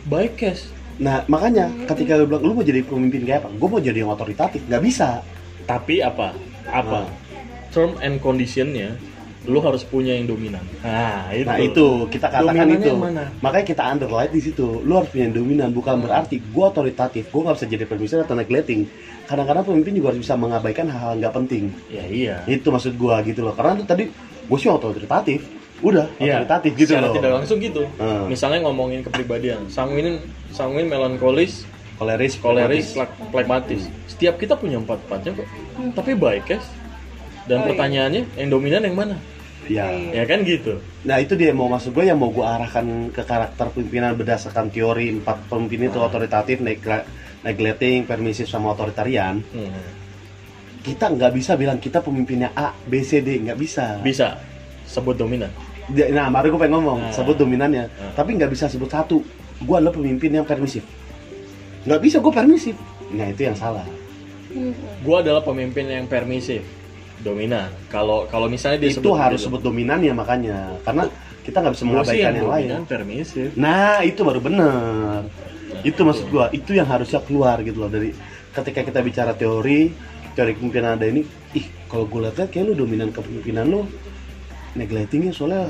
Baik 0.06 0.34
cash. 0.36 0.64
nah 1.00 1.24
makanya 1.28 1.72
ketika 1.88 2.20
lu 2.20 2.28
bilang 2.28 2.44
lu 2.44 2.52
mau 2.52 2.64
jadi 2.64 2.84
pemimpin 2.84 3.24
kayak 3.24 3.48
apa? 3.48 3.50
Gue 3.56 3.68
mau 3.70 3.80
jadi 3.80 4.04
yang 4.04 4.12
otoritatif, 4.12 4.60
nggak 4.68 4.84
bisa. 4.84 5.24
Tapi 5.64 6.04
apa? 6.04 6.36
Apa? 6.68 7.04
Ah. 7.04 7.08
Term 7.70 7.96
and 8.02 8.20
conditionnya 8.20 9.00
lu 9.50 9.60
harus 9.60 9.82
punya 9.82 10.14
yang 10.14 10.26
dominan. 10.26 10.62
Nah, 10.80 11.34
itu. 11.34 11.44
Nah 11.44 11.58
itu 11.58 11.86
kita 12.08 12.30
katakan 12.30 12.70
itu. 12.70 12.94
mana? 12.94 13.26
Makanya 13.40 13.66
kita 13.66 13.84
underline 13.84 14.30
di 14.30 14.40
situ. 14.40 14.80
Lu 14.80 14.94
harus 14.96 15.10
punya 15.10 15.26
yang 15.26 15.36
dominan, 15.36 15.70
bukan 15.70 16.00
berarti 16.00 16.38
gue 16.38 16.64
otoritatif. 16.64 17.28
Gue 17.28 17.42
nggak 17.42 17.58
bisa 17.58 17.66
jadi 17.66 17.84
pemimpin 17.84 18.22
atau 18.22 18.36
neglecting. 18.36 18.82
Kadang-kadang 19.26 19.66
pemimpin 19.66 19.94
juga 19.94 20.08
harus 20.10 20.22
bisa 20.22 20.34
mengabaikan 20.36 20.86
hal-hal 20.86 21.18
nggak 21.18 21.34
penting. 21.36 21.64
Ya 21.88 22.06
iya. 22.06 22.36
Itu 22.46 22.70
maksud 22.70 22.94
gue 22.94 23.16
gitu 23.26 23.42
loh. 23.42 23.52
Karena 23.52 23.74
tuh 23.76 23.86
tadi 23.86 24.06
gue 24.46 24.58
sih 24.58 24.70
otoritatif, 24.70 25.40
udah 25.80 26.06
Iya, 26.18 26.42
otoritatif 26.42 26.72
gitu 26.76 26.92
secara 26.94 27.10
loh. 27.10 27.16
tidak 27.18 27.32
langsung 27.34 27.58
gitu. 27.58 27.84
Hmm. 27.98 28.26
Misalnya 28.26 28.60
ngomongin 28.64 29.02
kepribadian, 29.02 29.66
sanguin 29.68 30.22
sanguin 30.50 30.86
melankolis, 30.86 31.66
Koleris, 31.96 32.34
koleris, 32.36 32.86
pragmatis. 32.88 32.88
plak- 32.96 33.18
pragmatis. 33.30 33.82
Setiap 34.08 34.38
kita 34.38 34.56
punya 34.56 34.78
empat 34.78 35.04
empatnya 35.04 35.32
kok. 35.36 35.48
Tapi 35.94 36.12
baik 36.16 36.44
guys. 36.48 36.64
Dan 37.44 37.60
Oh, 37.60 37.62
iya. 37.62 37.70
pertanyaannya, 37.74 38.24
yang 38.36 38.50
dominan 38.50 38.82
yang 38.84 38.94
mana? 38.94 39.16
Ya. 39.70 39.86
Ya 39.94 40.24
kan 40.26 40.42
gitu. 40.42 40.82
Nah 41.06 41.22
itu 41.22 41.38
dia 41.38 41.54
mau 41.54 41.70
masuk 41.70 42.02
gue 42.02 42.10
yang 42.10 42.18
mau 42.18 42.34
gue 42.34 42.42
arahkan 42.42 43.14
ke 43.14 43.22
karakter 43.22 43.70
pimpinan 43.70 44.18
berdasarkan 44.18 44.74
teori 44.74 45.14
empat 45.14 45.46
pemimpin 45.46 45.88
itu 45.88 46.02
otoritatif, 46.02 46.58
negle- 46.60 47.06
neglecting, 47.46 48.04
permisif 48.10 48.50
sama 48.50 48.74
otoritarian. 48.74 49.46
Hmm. 49.54 49.78
Kita 50.82 51.14
nggak 51.14 51.32
bisa 51.38 51.54
bilang 51.54 51.78
kita 51.78 52.02
pemimpinnya 52.02 52.50
A, 52.58 52.74
B, 52.74 53.06
C, 53.06 53.22
D 53.22 53.46
nggak 53.46 53.58
bisa. 53.62 54.02
Bisa 54.02 54.42
sebut 54.90 55.14
dominan. 55.14 55.54
Dia- 55.94 56.10
Nah, 56.10 56.34
baru 56.34 56.58
gue 56.58 56.66
pengen 56.66 56.82
ngomong, 56.82 57.00
Nah. 57.06 57.14
sebut 57.14 57.38
dominannya. 57.38 57.86
Nah. 57.88 58.14
Tapi 58.18 58.36
nggak 58.36 58.50
bisa 58.50 58.66
sebut 58.66 58.90
satu. 58.90 59.22
Gue 59.62 59.76
adalah 59.78 59.94
pemimpin 59.94 60.34
yang 60.34 60.50
permisif. 60.50 60.82
Nggak 61.86 62.02
bisa, 62.02 62.18
gue 62.18 62.34
permisif. 62.34 62.76
Nah, 63.14 63.30
itu 63.30 63.46
yang 63.46 63.58
salah. 63.58 63.86
Gua 65.06 65.22
adalah 65.22 65.46
pemimpin 65.46 65.86
yang 65.86 66.10
permisif, 66.10 66.66
dominan. 67.20 67.70
Kalau 67.88 68.26
kalau 68.28 68.48
misalnya 68.48 68.86
dia 68.88 68.92
itu 68.96 69.00
sebut 69.02 69.16
harus 69.18 69.40
gitu. 69.44 69.52
sebut 69.52 69.62
dominannya 69.64 70.14
makanya. 70.16 70.76
Karena 70.84 71.04
kita 71.44 71.58
nggak 71.60 71.74
bisa 71.76 71.84
Gua 71.84 71.92
mengabaikan 71.92 72.34
yang, 72.36 72.48
lain. 72.48 72.68
dominan 72.70 72.84
permisif. 72.86 73.48
Nah, 73.58 74.00
itu 74.04 74.20
baru 74.22 74.40
bener. 74.40 75.22
Nah, 75.26 75.82
itu 75.86 76.02
maksud 76.02 76.26
gue, 76.28 76.46
itu 76.54 76.72
yang 76.76 76.88
harusnya 76.90 77.22
keluar 77.24 77.62
gitu 77.62 77.80
loh 77.80 77.90
dari 77.90 78.10
ketika 78.52 78.82
kita 78.84 79.00
bicara 79.00 79.32
teori, 79.38 79.94
teori 80.34 80.52
kepemimpinan 80.58 80.98
ada 80.98 81.06
ini, 81.06 81.22
ih 81.54 81.66
kalau 81.88 82.10
gue 82.10 82.26
lihat 82.26 82.50
kayak 82.50 82.66
lu 82.68 82.74
dominan 82.74 83.14
kepemimpinan 83.14 83.66
lu 83.70 83.82
neglectingnya 84.76 85.34
soalnya 85.34 85.70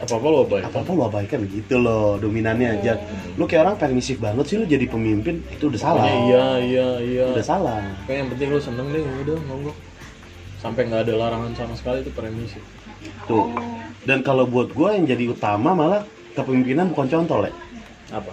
Apa-apa 0.00 0.26
lo 0.32 0.40
baik. 0.48 0.64
apa 0.64 0.80
apa 0.80 0.90
lu 0.96 1.02
abaikan 1.04 1.40
gitu 1.44 1.76
loh 1.76 2.16
dominannya 2.16 2.80
aja 2.80 2.96
lu 3.36 3.44
kayak 3.44 3.68
orang 3.68 3.76
permisif 3.76 4.16
banget 4.16 4.48
sih 4.48 4.56
lu 4.56 4.64
jadi 4.64 4.88
pemimpin 4.88 5.44
itu 5.52 5.68
udah 5.68 5.76
salah 5.76 6.08
Pokoknya 6.08 6.24
iya 6.24 6.46
iya 6.64 6.88
iya. 7.04 7.24
udah 7.36 7.44
salah 7.44 7.84
Pokoknya 8.08 8.18
yang 8.24 8.30
penting 8.32 8.48
lu 8.48 8.60
seneng 8.64 8.86
deh, 8.96 9.02
udah 9.04 9.38
monggo. 9.44 9.72
Sampai 10.60 10.86
nggak 10.86 11.08
ada 11.08 11.14
larangan 11.16 11.52
sama 11.56 11.74
sekali 11.74 12.04
itu 12.04 12.12
permisif. 12.12 12.60
tuh. 13.24 13.48
Dan 14.04 14.20
kalau 14.20 14.44
buat 14.44 14.68
gue 14.70 14.88
yang 14.92 15.08
jadi 15.08 15.24
utama 15.32 15.72
malah 15.72 16.04
kepemimpinan 16.36 16.92
bukan 16.92 17.08
contoh 17.08 17.40
le 17.40 17.50
Apa? 18.12 18.32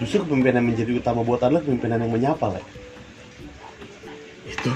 justru 0.00 0.24
kepemimpinan 0.24 0.64
yang 0.64 0.68
menjadi 0.72 0.92
utama 0.98 1.20
buat 1.22 1.40
adalah 1.44 1.60
kepemimpinan 1.60 2.00
yang 2.00 2.12
menyapa 2.12 2.46
le 2.48 2.62
Itu. 4.48 4.70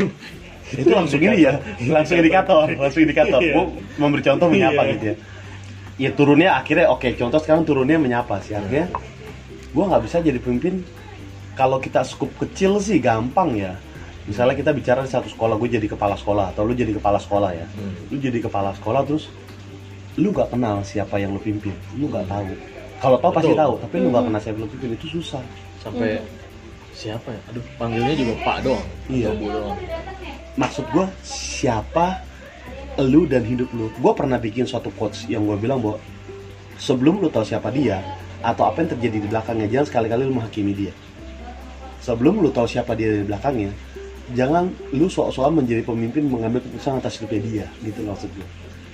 Itu 0.68 0.92
langsung 0.92 1.20
ini 1.24 1.48
ya. 1.48 1.56
Langsung 1.88 2.20
indikator 2.20 2.68
langsung 2.76 3.00
indikator. 3.04 3.40
Iya. 3.40 3.54
gue 3.56 3.64
memberi 3.96 4.22
contoh 4.24 4.46
menyapa 4.52 4.82
Iya. 4.84 4.92
gitu 4.96 5.04
ya. 5.04 5.16
Ya 5.98 6.10
turunnya 6.14 6.50
akhirnya 6.54 6.86
oke 6.92 7.08
contoh 7.16 7.40
sekarang 7.40 7.64
turunnya 7.64 7.96
menyapa 7.96 8.38
sih. 8.44 8.54
Akhirnya 8.54 8.92
gue 9.72 9.84
nggak 9.88 10.02
bisa 10.04 10.20
jadi 10.20 10.36
pemimpin. 10.36 10.84
Kalau 11.56 11.80
kita 11.80 12.04
skup 12.04 12.30
kecil 12.38 12.78
sih 12.78 13.00
gampang 13.00 13.56
ya 13.56 13.74
misalnya 14.28 14.54
kita 14.54 14.70
bicara 14.70 15.00
di 15.02 15.08
satu 15.08 15.26
sekolah 15.26 15.56
gue 15.56 15.68
jadi 15.72 15.88
kepala 15.88 16.12
sekolah 16.14 16.52
atau 16.52 16.62
lu 16.62 16.76
jadi 16.76 16.92
kepala 16.92 17.16
sekolah 17.16 17.50
ya 17.50 17.66
Hmm. 17.72 17.96
lu 18.12 18.16
jadi 18.20 18.38
kepala 18.38 18.76
sekolah 18.76 19.02
terus 19.02 19.32
lu 20.14 20.28
nggak 20.30 20.52
kenal 20.52 20.84
siapa 20.84 21.16
yang 21.16 21.32
lu 21.32 21.40
pimpin 21.40 21.72
lu 21.96 22.06
nggak 22.06 22.28
tahu 22.28 22.44
kalau 22.98 23.16
tahu 23.16 23.32
pasti 23.32 23.54
tahu 23.56 23.72
tapi 23.80 23.94
lu 23.98 24.08
nggak 24.10 24.24
kenal 24.28 24.40
siapa 24.40 24.54
yang 24.54 24.66
lu 24.68 24.70
pimpin 24.70 24.90
itu 24.94 25.06
susah 25.16 25.42
sampai 25.80 26.20
siapa 26.92 27.30
ya? 27.30 27.40
Aduh, 27.48 27.62
panggilnya 27.78 28.10
juga 28.12 28.34
Pak 28.42 28.56
doang. 28.66 28.82
Iya. 29.06 29.30
Atau 29.30 29.38
Bu 29.38 29.46
doang. 29.48 29.78
maksud 30.58 30.84
gue 30.90 31.06
siapa 31.22 32.06
lu 32.98 33.22
dan 33.24 33.46
hidup 33.46 33.70
lu 33.70 33.86
gue 33.88 34.12
pernah 34.12 34.34
bikin 34.36 34.66
suatu 34.66 34.90
quotes 34.92 35.22
yang 35.30 35.46
gue 35.46 35.54
bilang 35.56 35.78
bahwa 35.78 36.02
sebelum 36.76 37.22
lu 37.22 37.30
tahu 37.30 37.46
siapa 37.46 37.70
dia 37.70 38.02
atau 38.42 38.66
apa 38.66 38.82
yang 38.82 38.90
terjadi 38.98 39.16
di 39.22 39.28
belakangnya 39.30 39.66
jangan 39.70 39.86
sekali-kali 39.86 40.22
lu 40.26 40.34
menghakimi 40.34 40.74
dia 40.74 40.92
sebelum 42.02 42.42
lu 42.42 42.50
tahu 42.50 42.66
siapa 42.66 42.98
dia 42.98 43.22
di 43.22 43.26
belakangnya 43.26 43.70
jangan 44.36 44.68
lu 44.92 45.08
soal-soal 45.08 45.48
menjadi 45.48 45.80
pemimpin 45.84 46.28
mengambil 46.28 46.60
keputusan 46.60 47.00
atas 47.00 47.16
hidupnya 47.16 47.40
dia 47.40 47.66
gitu 47.80 48.04
loh 48.04 48.12
maksud 48.12 48.28
gue 48.36 48.48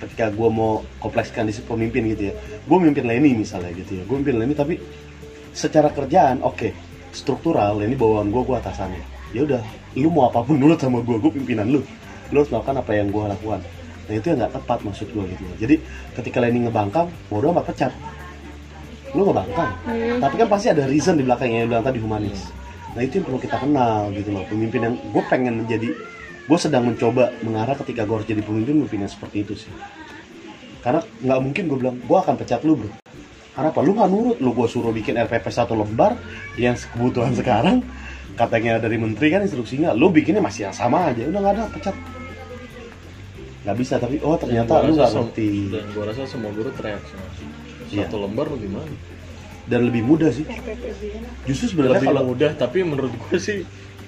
ketika 0.05 0.29
gue 0.31 0.49
mau 0.53 0.85
komplekskan 1.01 1.49
di 1.49 1.55
pemimpin 1.65 2.03
gitu 2.13 2.23
ya. 2.31 2.35
Gue 2.69 2.79
mimpin 2.83 3.09
Leni 3.09 3.33
misalnya 3.33 3.73
gitu 3.73 3.97
ya. 3.97 4.03
Gue 4.05 4.21
mimpin 4.21 4.37
Leni 4.37 4.53
tapi 4.53 4.77
secara 5.57 5.89
kerjaan 5.89 6.45
oke. 6.45 6.75
Struktural 7.15 7.81
Leni 7.81 7.97
bawaan 7.97 8.29
gue 8.29 8.43
gue 8.45 8.57
atasannya. 8.59 9.05
Ya 9.33 9.47
udah 9.47 9.63
lu 9.97 10.11
mau 10.11 10.29
apa 10.29 10.43
pun 10.43 10.59
nurut 10.59 10.79
sama 10.79 11.01
gue 11.01 11.17
gue 11.17 11.33
pimpinan 11.33 11.67
lu. 11.71 11.81
Lu 12.31 12.37
harus 12.43 12.51
melakukan 12.53 12.85
apa 12.85 12.93
yang 12.93 13.09
gue 13.09 13.25
lakukan. 13.25 13.61
Nah 14.05 14.13
itu 14.13 14.27
yang 14.29 14.39
nggak 14.45 14.53
tepat 14.61 14.79
maksud 14.85 15.09
gue 15.09 15.25
gitu 15.33 15.43
loh. 15.49 15.57
jadi 15.57 15.75
ketika 16.21 16.39
Leni 16.45 16.69
ngebangkang 16.69 17.09
bodoh 17.33 17.55
amat 17.57 17.65
pecat. 17.73 17.93
Lu 19.15 19.25
ngebangkang. 19.25 19.73
Tapi 20.21 20.35
kan 20.37 20.49
pasti 20.51 20.69
ada 20.69 20.85
reason 20.91 21.17
di 21.17 21.25
belakangnya 21.25 21.65
yang 21.65 21.71
bilang 21.71 21.87
tadi 21.87 21.99
humanis 22.03 22.64
nah 22.95 23.03
itu 23.03 23.19
yang 23.19 23.27
perlu 23.27 23.41
kita 23.43 23.57
kenal 23.59 24.11
gitu 24.15 24.31
loh 24.31 24.47
pemimpin 24.47 24.81
yang 24.87 24.95
gue 24.95 25.23
pengen 25.27 25.55
menjadi 25.67 25.89
gue 26.45 26.59
sedang 26.61 26.87
mencoba 26.87 27.35
mengarah 27.43 27.75
ketika 27.83 28.07
gue 28.07 28.15
harus 28.15 28.29
jadi 28.29 28.43
pemimpin 28.45 28.81
pemimpin 28.83 29.01
yang 29.03 29.13
seperti 29.13 29.37
itu 29.43 29.55
sih 29.67 29.73
karena 30.81 31.01
nggak 31.03 31.41
mungkin 31.41 31.63
gue 31.67 31.79
bilang 31.81 31.97
gue 31.99 32.19
akan 32.19 32.35
pecat 32.39 32.63
lu 32.63 32.79
bro 32.79 32.91
karena 33.55 33.69
apa 33.71 33.81
lu 33.83 33.91
nggak 33.97 34.11
nurut 34.11 34.39
lu 34.39 34.51
gue 34.53 34.69
suruh 34.71 34.93
bikin 34.95 35.19
RPP 35.19 35.47
satu 35.51 35.75
lembar 35.75 36.15
yang 36.55 36.77
kebutuhan 36.77 37.35
sekarang 37.41 37.83
katanya 38.35 38.83
dari 38.83 38.99
menteri 38.99 39.31
kan 39.31 39.43
instruksinya 39.43 39.95
lu 39.95 40.11
bikinnya 40.11 40.43
masih 40.43 40.71
yang 40.71 40.75
sama 40.75 41.11
aja 41.11 41.27
udah 41.27 41.41
nggak 41.41 41.55
ada 41.59 41.65
pecat 41.71 41.97
nggak 43.65 43.77
bisa 43.81 43.97
tapi 43.97 44.21
oh 44.21 44.37
ternyata 44.37 44.85
lu 44.85 44.93
nggak 44.93 45.13
ngerti 45.17 45.51
Dan 45.73 45.85
gua 45.97 46.05
rasa 46.13 46.29
semua 46.29 46.53
guru 46.53 46.69
teriak. 46.77 47.01
Iya. 47.89 48.05
Satu 48.05 48.21
lembar 48.21 48.53
lu 48.53 48.61
gimana? 48.61 48.93
Dan 49.69 49.81
lebih 49.89 50.05
mudah 50.05 50.31
sih. 50.31 50.45
Justru 51.49 51.77
sebenarnya 51.77 52.05
Lebih 52.05 52.09
kalau 52.13 52.23
mudah 52.29 52.51
tapi 52.57 52.85
menurut 52.85 53.13
gua 53.17 53.37
sih 53.41 53.65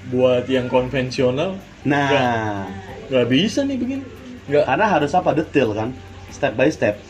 buat 0.07 0.47
yang 0.47 0.71
konvensional 0.71 1.59
nah. 1.83 2.69
nggak 3.11 3.27
bisa 3.27 3.67
nih 3.67 3.77
begini. 3.79 4.05
Nggak. 4.47 4.65
karena 4.69 4.87
harus 4.87 5.11
apa? 5.17 5.31
Detail 5.35 5.71
kan? 5.75 5.89
Step 6.31 6.55
by 6.55 6.71
step. 6.71 7.01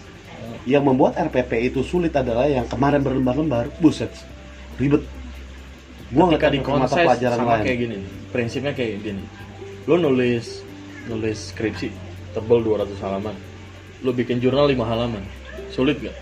Yang 0.66 0.82
membuat 0.82 1.14
RPP 1.18 1.70
itu 1.70 1.80
sulit 1.86 2.10
adalah 2.16 2.48
yang 2.50 2.66
kemarin 2.66 3.04
berlembar-lembar 3.04 3.70
buset 3.78 4.10
ribet. 4.80 5.04
Gua 6.10 6.30
nggak 6.30 6.54
di 6.54 6.58
ke 6.62 6.70
mata 6.70 6.94
pelajaran 6.94 7.38
sama 7.38 7.58
lain. 7.58 7.64
kayak 7.66 7.78
gini 7.82 7.98
prinsipnya 8.36 8.76
kayak 8.76 9.00
gini. 9.00 9.24
Lo 9.88 9.96
nulis 9.96 10.60
nulis 11.08 11.56
skripsi 11.56 11.88
tebel 12.36 12.60
200 12.60 13.00
halaman. 13.00 13.32
Lo 14.04 14.12
bikin 14.12 14.44
jurnal 14.44 14.68
5 14.68 14.84
halaman. 14.84 15.24
Sulit 15.72 15.96
gak? 16.04 16.12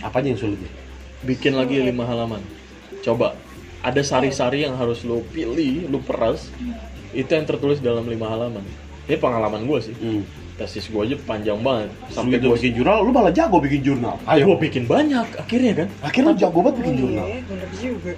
Apanya 0.00 0.34
yang 0.36 0.40
sulit 0.40 0.60
bikin 1.24 1.56
lagi 1.56 1.80
5 1.80 1.92
halaman 2.04 2.40
coba 3.04 3.36
ada 3.80 4.00
sari-sari 4.04 4.64
yang 4.68 4.76
harus 4.76 5.04
lo 5.04 5.24
pilih 5.32 5.88
lo 5.88 6.00
peras 6.04 6.48
itu 7.16 7.28
yang 7.28 7.44
tertulis 7.48 7.80
dalam 7.80 8.04
5 8.04 8.16
halaman 8.20 8.64
ini 9.08 9.16
pengalaman 9.16 9.64
gue 9.66 9.78
sih 9.82 9.94
Hmm. 9.96 10.22
tesis 10.60 10.92
gue 10.92 11.00
aja 11.00 11.16
panjang 11.24 11.56
banget 11.64 11.88
Sampai 12.12 12.36
gue 12.36 12.52
bikin 12.52 12.76
jurnal, 12.76 13.00
lu 13.00 13.10
malah 13.16 13.32
jago 13.32 13.56
bikin 13.64 13.80
jurnal. 13.80 14.20
ayo 14.28 14.52
gue 14.52 14.58
bikin 14.68 14.84
banyak 14.84 15.24
akhirnya 15.40 15.72
kan 15.72 15.88
Akhirnya 16.04 16.36
jago 16.36 16.60
banget 16.60 16.76
bikin 16.84 16.94
jurnal. 17.00 17.26
Iya, 17.32 17.40
bener 17.48 17.68
juga. 17.80 18.12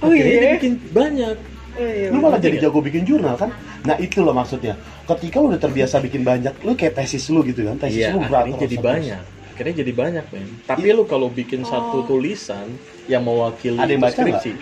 Oh 0.00 0.06
akhirnya 0.06 0.30
dia 0.30 0.38
iya. 0.38 0.52
bikin 0.54 0.72
banyak 0.94 1.36
Oh 1.78 1.86
iya. 1.86 2.08
Lu 2.10 2.18
malah 2.18 2.40
jadi 2.42 2.56
jago 2.58 2.78
bikin 2.82 3.02
jurnal 3.06 3.38
kan? 3.38 3.50
Nah 3.86 3.96
itu 4.02 4.22
loh 4.26 4.34
maksudnya. 4.34 4.74
Ketika 5.06 5.38
lu 5.38 5.54
udah 5.54 5.60
terbiasa 5.62 6.02
bikin 6.02 6.22
banyak, 6.26 6.54
lu 6.66 6.74
kayak 6.74 6.98
tesis 6.98 7.30
lu 7.30 7.46
gitu 7.46 7.62
kan? 7.62 7.78
Tesis 7.78 8.06
Iya, 8.06 8.18
lu 8.18 8.26
berat 8.26 8.50
jadi 8.58 8.76
banyak. 8.78 9.22
Akhirnya 9.60 9.84
jadi 9.84 9.92
banyak, 9.92 10.24
men. 10.32 10.48
Tapi 10.64 10.88
lu 10.88 11.04
kalau 11.04 11.28
bikin 11.28 11.68
satu 11.68 12.08
tulisan 12.08 12.80
yang 13.04 13.20
mewakili 13.20 13.76
Ada 13.76 13.92
yang 13.92 14.00
baca 14.00 14.16
skripsi, 14.16 14.56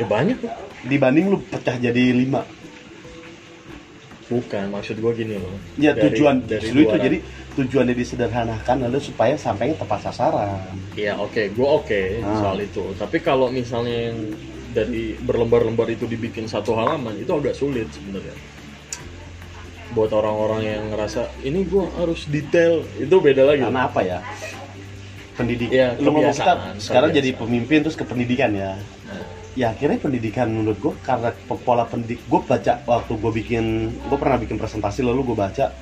ya 0.00 0.06
banyak 0.08 0.40
kok. 0.40 0.48
Dibanding 0.88 1.28
lu 1.28 1.44
pecah 1.44 1.76
jadi 1.76 2.16
lima. 2.16 2.48
Bukan, 4.32 4.72
maksud 4.72 4.96
gua 4.96 5.12
gini 5.12 5.36
loh. 5.36 5.52
Ya 5.76 5.92
Dari- 5.92 6.16
tujuan 6.16 6.40
dari 6.48 6.72
itu 6.72 6.88
200. 6.88 7.04
jadi 7.04 7.18
tujuannya 7.52 7.92
disederhanakan 7.92 8.76
lalu 8.88 8.98
supaya 9.04 9.36
sampainya 9.36 9.76
tepat 9.76 10.08
sasaran. 10.08 10.72
Iya, 10.96 11.20
oke, 11.20 11.52
gua 11.52 11.84
oke 11.84 12.00
Ah. 12.24 12.40
soal 12.40 12.64
itu. 12.64 12.96
Tapi 12.96 13.20
kalau 13.20 13.52
misalnya 13.52 14.08
yang 14.08 14.24
dari 14.72 15.20
berlembar-lembar 15.20 15.84
itu 15.92 16.08
dibikin 16.08 16.48
satu 16.48 16.72
halaman 16.72 17.12
itu 17.20 17.28
agak 17.28 17.52
sulit 17.52 17.92
sebenarnya 17.92 18.32
buat 19.90 20.10
orang-orang 20.14 20.60
yang 20.62 20.82
ngerasa 20.94 21.26
ini 21.42 21.66
gua 21.66 21.90
harus 21.98 22.26
detail. 22.30 22.86
Itu 22.98 23.18
beda 23.18 23.42
lagi. 23.42 23.62
Karena 23.66 23.86
apa 23.90 24.00
ya? 24.06 24.18
Pendidik 25.34 25.72
Ya, 25.72 25.96
lu 25.96 26.12
ngomong 26.12 26.36
kita 26.36 26.76
sekarang 26.76 27.10
jadi 27.16 27.32
pemimpin 27.32 27.80
terus 27.80 27.96
ke 27.96 28.04
pendidikan 28.04 28.52
ya. 28.52 28.76
Ya 29.58 29.74
akhirnya 29.74 29.98
pendidikan 29.98 30.46
menurut 30.46 30.78
gue 30.78 30.94
karena 31.02 31.34
pola 31.66 31.82
pendidik 31.82 32.22
gue 32.30 32.38
baca 32.38 32.86
waktu 32.86 33.12
gue 33.18 33.32
bikin 33.34 33.64
gue 34.06 34.18
pernah 34.20 34.38
bikin 34.38 34.62
presentasi 34.62 35.02
lalu 35.02 35.34
gue 35.34 35.36
baca 35.42 35.74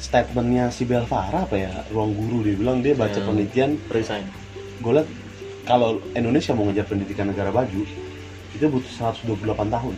statementnya 0.00 0.72
si 0.72 0.88
Belvara 0.88 1.44
apa 1.44 1.52
ya 1.52 1.84
ruang 1.92 2.16
guru 2.16 2.42
dia 2.42 2.56
bilang 2.56 2.80
dia 2.80 2.96
baca 2.96 3.12
Ya. 3.12 3.22
penelitian. 3.28 3.76
Resign. 3.92 4.24
Gue 4.80 4.92
liat 4.98 5.08
kalau 5.68 6.00
Indonesia 6.16 6.56
mau 6.56 6.64
ngejar 6.66 6.86
pendidikan 6.88 7.28
negara 7.28 7.52
maju 7.52 7.82
itu 8.52 8.64
butuh 8.64 8.92
128 9.20 9.68
tahun. 9.68 9.94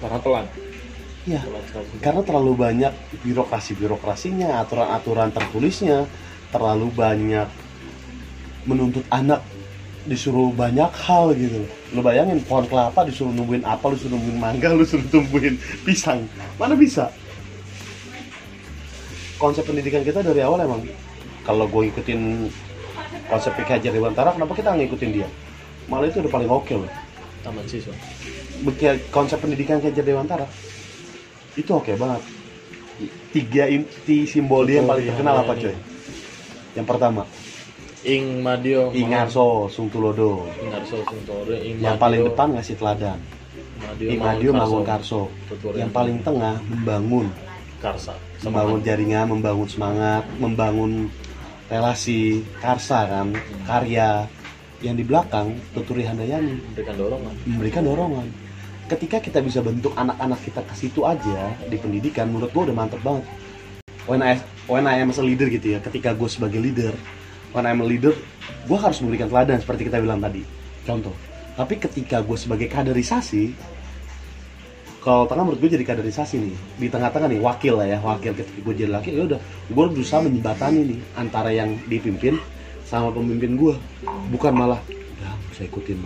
Karena 0.00 0.18
telat 0.18 0.46
ya 1.22 1.38
sekali. 1.42 1.86
karena 2.02 2.22
terlalu 2.26 2.52
banyak 2.58 2.92
birokrasi 3.22 3.78
birokrasinya 3.78 4.58
aturan 4.58 4.88
aturan 4.90 5.28
tertulisnya 5.30 6.10
terlalu 6.50 6.90
banyak 6.90 7.46
menuntut 8.66 9.06
anak 9.10 9.42
disuruh 10.02 10.50
banyak 10.50 10.90
hal 11.06 11.30
gitu. 11.34 11.62
Lu 11.94 12.02
bayangin 12.02 12.42
pohon 12.42 12.66
kelapa 12.66 13.06
disuruh 13.06 13.30
numbuhin 13.30 13.62
apa 13.62 13.86
lu 13.86 13.94
suruh 13.94 14.18
numbuhin 14.18 14.38
mangga 14.38 14.74
lu 14.74 14.82
suruh 14.82 15.06
tumbuhin 15.10 15.54
pisang. 15.86 16.26
Mana 16.58 16.74
bisa? 16.74 17.10
Konsep 19.38 19.66
pendidikan 19.66 20.02
kita 20.02 20.22
dari 20.22 20.42
awal 20.42 20.62
emang 20.62 20.82
kalau 21.42 21.66
gue 21.66 21.90
ngikutin 21.90 22.50
konsep 23.26 23.54
PK 23.58 23.78
Hajar 23.78 23.92
Dewantara 23.94 24.34
kenapa 24.34 24.52
kita 24.54 24.74
nggak 24.74 24.90
ngikutin 24.90 25.10
dia? 25.14 25.28
Malah 25.90 26.06
itu 26.10 26.22
udah 26.22 26.32
paling 26.34 26.50
oke 26.50 26.74
loh. 26.74 26.90
Taman 27.42 27.66
siswa. 27.66 27.94
Konsep 29.10 29.38
pendidikan 29.42 29.82
Hajar 29.82 30.02
Dewantara 30.02 30.46
itu 31.56 31.70
oke 31.72 31.92
banget. 31.96 32.22
Tiga 33.32 33.64
inti 33.68 34.28
simbol 34.28 34.68
dia 34.68 34.80
yang 34.80 34.88
paling 34.88 35.04
terkenal 35.08 35.36
apa 35.42 35.52
coy? 35.56 35.74
Yang 36.76 36.86
pertama. 36.88 37.22
Ing 38.02 38.42
Madio. 38.42 38.90
Ingarso 38.90 39.70
Sungtulodo. 39.70 40.48
Ingarso 40.58 41.06
Sungtore 41.06 41.56
Ing 41.62 41.78
yang 41.78 41.96
Madio, 41.96 42.02
paling 42.02 42.20
depan 42.26 42.48
ngasih 42.58 42.76
teladan. 42.78 43.18
Madio, 43.82 44.08
Imadio 44.10 44.50
Mangun 44.54 44.62
Mangun 44.62 44.84
Karso. 44.86 45.22
yang 45.50 45.76
yang 45.86 45.90
paling 45.90 46.16
tengah 46.22 46.56
membangun. 46.66 47.26
Karsa. 47.82 48.14
Membangun 48.42 48.80
jaringan 48.82 49.26
membangun 49.26 49.68
semangat 49.70 50.22
membangun 50.38 51.10
relasi 51.66 52.42
karsa 52.62 53.06
kan 53.06 53.34
karya. 53.66 54.26
Yang 54.82 54.96
di 54.98 55.04
belakang 55.06 55.48
Tuturi 55.70 56.02
Handayani. 56.02 56.58
Memberikan 56.58 56.94
dorongan. 56.98 57.34
Memberikan 57.46 57.82
dorongan 57.86 58.26
ketika 58.90 59.22
kita 59.22 59.38
bisa 59.42 59.62
bentuk 59.62 59.94
anak-anak 59.94 60.40
kita 60.42 60.62
ke 60.66 60.74
situ 60.74 61.06
aja 61.06 61.54
di 61.66 61.76
pendidikan 61.78 62.30
menurut 62.30 62.50
gue 62.50 62.62
udah 62.70 62.76
mantep 62.76 63.00
banget. 63.02 63.26
When 64.10 64.18
I, 64.18 64.42
when 64.66 64.90
I 64.90 64.98
am 64.98 65.14
as 65.14 65.22
a 65.22 65.24
leader 65.26 65.46
gitu 65.46 65.74
ya 65.74 65.78
ketika 65.78 66.10
gue 66.14 66.26
sebagai 66.26 66.58
leader 66.58 66.90
when 67.54 67.68
I'm 67.68 67.82
a 67.82 67.86
leader 67.86 68.14
gue 68.66 68.78
harus 68.78 68.98
memberikan 68.98 69.30
teladan 69.30 69.62
seperti 69.62 69.86
kita 69.86 70.02
bilang 70.02 70.18
tadi. 70.18 70.42
Contoh 70.82 71.14
tapi 71.52 71.76
ketika 71.76 72.24
gue 72.24 72.36
sebagai 72.38 72.68
kaderisasi 72.68 73.52
kalau 75.02 75.26
tengah 75.26 75.42
menurut 75.42 75.58
gue 75.58 75.70
jadi 75.74 75.84
kaderisasi 75.84 76.38
nih 76.38 76.54
di 76.78 76.86
tengah-tengah 76.86 77.26
nih 77.26 77.40
wakil 77.42 77.74
lah 77.82 77.86
ya 77.90 77.98
wakil 77.98 78.32
ketika 78.38 78.58
gue 78.62 78.74
jadi 78.78 78.90
laki 78.94 79.10
ya 79.10 79.26
udah 79.26 79.40
gue 79.68 79.84
berusaha 79.90 80.22
menjembatani 80.22 80.80
nih 80.94 81.00
antara 81.18 81.50
yang 81.50 81.74
dipimpin 81.90 82.38
sama 82.86 83.10
pemimpin 83.10 83.58
gue 83.58 83.74
bukan 84.30 84.54
malah 84.54 84.78
udah 85.18 85.34
saya 85.52 85.66
ikutin 85.66 85.98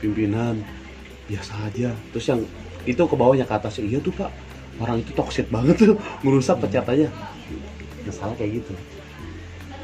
pimpinan 0.00 0.64
biasa 1.28 1.52
aja. 1.68 1.92
Terus 2.16 2.26
yang 2.26 2.40
itu 2.88 3.02
ke 3.04 3.14
bawahnya 3.14 3.44
ke 3.44 3.54
atas 3.54 3.78
iya 3.78 4.00
tuh 4.00 4.10
pak. 4.16 4.32
Orang 4.80 5.04
itu 5.04 5.12
toxic 5.12 5.46
banget 5.52 5.76
tuh. 5.76 5.94
Merusak 6.24 6.58
pecat 6.64 6.88
aja 6.88 7.12
nggak 8.08 8.14
salah 8.16 8.34
kayak 8.40 8.64
gitu. 8.64 8.72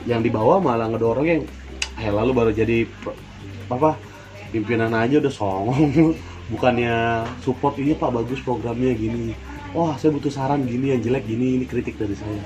Yang 0.09 0.21
di 0.25 0.31
bawah 0.33 0.57
malah 0.57 0.89
ngedorong 0.89 1.29
yang 1.29 1.43
eh 2.01 2.09
lalu 2.09 2.33
baru 2.33 2.51
jadi 2.51 2.89
apa 3.69 4.01
pimpinan 4.49 4.97
aja 4.97 5.21
udah 5.21 5.33
songong. 5.33 6.17
Bukannya 6.53 7.25
support 7.45 7.77
iya 7.77 7.93
pak 7.97 8.09
bagus 8.09 8.41
programnya 8.41 8.97
gini. 8.97 9.37
Wah 9.77 9.97
saya 10.01 10.17
butuh 10.17 10.33
saran 10.33 10.65
gini 10.65 10.97
yang 10.97 11.01
jelek 11.05 11.29
gini. 11.29 11.61
Ini 11.61 11.65
kritik 11.69 12.01
dari 12.01 12.17
saya. 12.17 12.41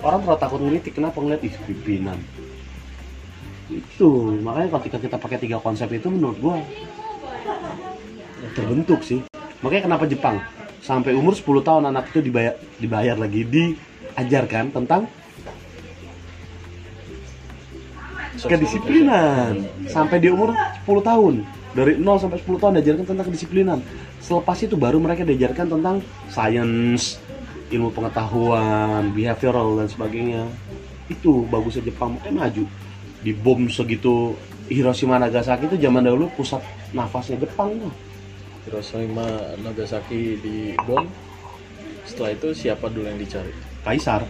Orang 0.00 0.24
terlalu 0.24 0.40
takut 0.40 0.60
ngelitik 0.62 0.92
kenapa 0.96 1.18
ngeliat? 1.18 1.42
Ih 1.44 1.56
pimpinan. 1.64 2.18
Itu. 3.68 4.36
Makanya 4.40 4.78
ketika 4.80 4.96
kita 5.00 5.16
pakai 5.20 5.38
tiga 5.42 5.58
konsep 5.60 5.90
itu 5.92 6.08
menurut 6.08 6.38
gua 6.40 6.56
terbentuk 8.58 9.00
sih. 9.06 9.22
Makanya 9.62 9.86
kenapa 9.86 10.04
Jepang? 10.10 10.42
Sampai 10.82 11.14
umur 11.14 11.34
10 11.38 11.62
tahun 11.62 11.84
anak 11.94 12.10
itu 12.10 12.18
dibayar 12.26 12.54
dibayar 12.82 13.14
lagi 13.14 13.46
diajarkan 13.46 14.74
tentang 14.74 15.06
kedisiplinan. 18.38 19.66
Sampai 19.90 20.18
di 20.18 20.30
umur 20.30 20.54
10 20.86 21.02
tahun. 21.02 21.34
Dari 21.74 21.94
0 21.98 22.18
sampai 22.18 22.38
10 22.42 22.62
tahun 22.62 22.72
diajarkan 22.82 23.06
tentang 23.06 23.26
kedisiplinan. 23.30 23.78
Selepas 24.18 24.58
itu 24.62 24.74
baru 24.74 24.98
mereka 24.98 25.22
diajarkan 25.22 25.66
tentang 25.78 25.96
science 26.30 27.18
ilmu 27.68 27.92
pengetahuan 27.92 29.12
behavioral 29.12 29.78
dan 29.82 29.88
sebagainya. 29.90 30.42
Itu 31.10 31.46
bagusnya 31.50 31.86
Jepang. 31.86 32.18
Makanya 32.18 32.48
maju. 32.48 32.64
Di 33.18 33.34
bom 33.34 33.66
segitu 33.66 34.38
Hiroshima 34.70 35.18
Nagasaki 35.18 35.66
itu 35.66 35.76
zaman 35.80 36.06
dahulu 36.06 36.30
pusat 36.38 36.62
nafasnya 36.94 37.42
Jepang 37.42 37.74
tuh 37.82 38.07
Hiroshima 38.68 39.24
Nagasaki 39.64 40.36
di 40.44 40.76
bom 40.84 41.08
setelah 42.04 42.36
itu 42.36 42.52
siapa 42.52 42.92
dulu 42.92 43.08
yang 43.08 43.16
dicari? 43.16 43.48
Kaisar. 43.80 44.28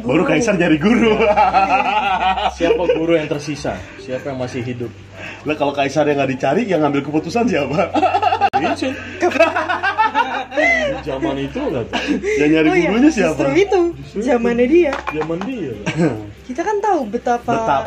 Baru 0.00 0.24
Kaisar 0.26 0.58
jadi 0.58 0.74
guru. 0.74 1.14
Siapa 2.58 2.82
guru 2.98 3.14
yang 3.14 3.30
tersisa? 3.30 3.78
Siapa 4.02 4.34
yang 4.34 4.42
masih 4.42 4.66
hidup? 4.66 4.90
Lah 5.46 5.54
kalau 5.54 5.70
Kaisar 5.70 6.02
yang 6.10 6.18
nggak 6.18 6.34
dicari 6.34 6.66
yang 6.66 6.82
ngambil 6.82 7.06
keputusan 7.06 7.46
siapa? 7.46 7.94
Zaman 11.06 11.36
itu 11.38 11.60
lah 11.70 11.84
yang 12.42 12.50
nyari 12.58 12.68
oh 12.70 12.74
iya, 12.74 12.88
gurunya 12.90 13.10
siapa? 13.12 13.38
justru 13.38 13.50
itu. 13.54 13.80
Zamannya 14.24 14.66
dia. 14.66 14.92
zaman 15.14 15.38
dia. 15.46 15.72
Kita 16.42 16.60
kan 16.66 16.76
tahu 16.82 17.06
betapa, 17.06 17.54
Betap. 17.54 17.82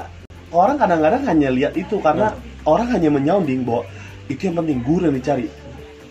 orang 0.56 0.80
kadang-kadang 0.80 1.23
hanya 1.27 1.49
lihat 1.51 1.73
itu 1.75 1.99
karena 1.99 2.32
Nah. 2.32 2.39
orang 2.67 2.88
hanya 2.93 3.10
menyounding 3.12 3.67
bahwa 3.67 3.84
itu 4.27 4.41
yang 4.51 4.59
penting 4.63 4.79
guru 4.83 5.07
yang 5.07 5.15
dicari. 5.15 5.47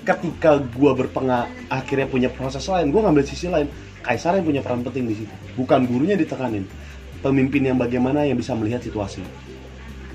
Ketika 0.07 0.63
gua 0.75 0.95
berpengah 0.95 1.51
akhirnya 1.69 2.07
punya 2.07 2.29
proses 2.31 2.63
lain 2.71 2.91
gua 2.95 3.09
ngambil 3.09 3.25
sisi 3.27 3.49
lain. 3.49 3.69
Kaisar 4.07 4.39
yang 4.39 4.47
punya 4.47 4.63
peran 4.63 4.87
penting 4.87 5.11
di 5.11 5.19
situ. 5.19 5.35
Bukan 5.59 5.83
gurunya 5.91 6.15
ditekanin 6.15 6.63
pemimpin 7.27 7.75
yang 7.75 7.75
bagaimana 7.75 8.23
yang 8.23 8.39
bisa 8.39 8.55
melihat 8.55 8.79
situasi. 8.79 9.19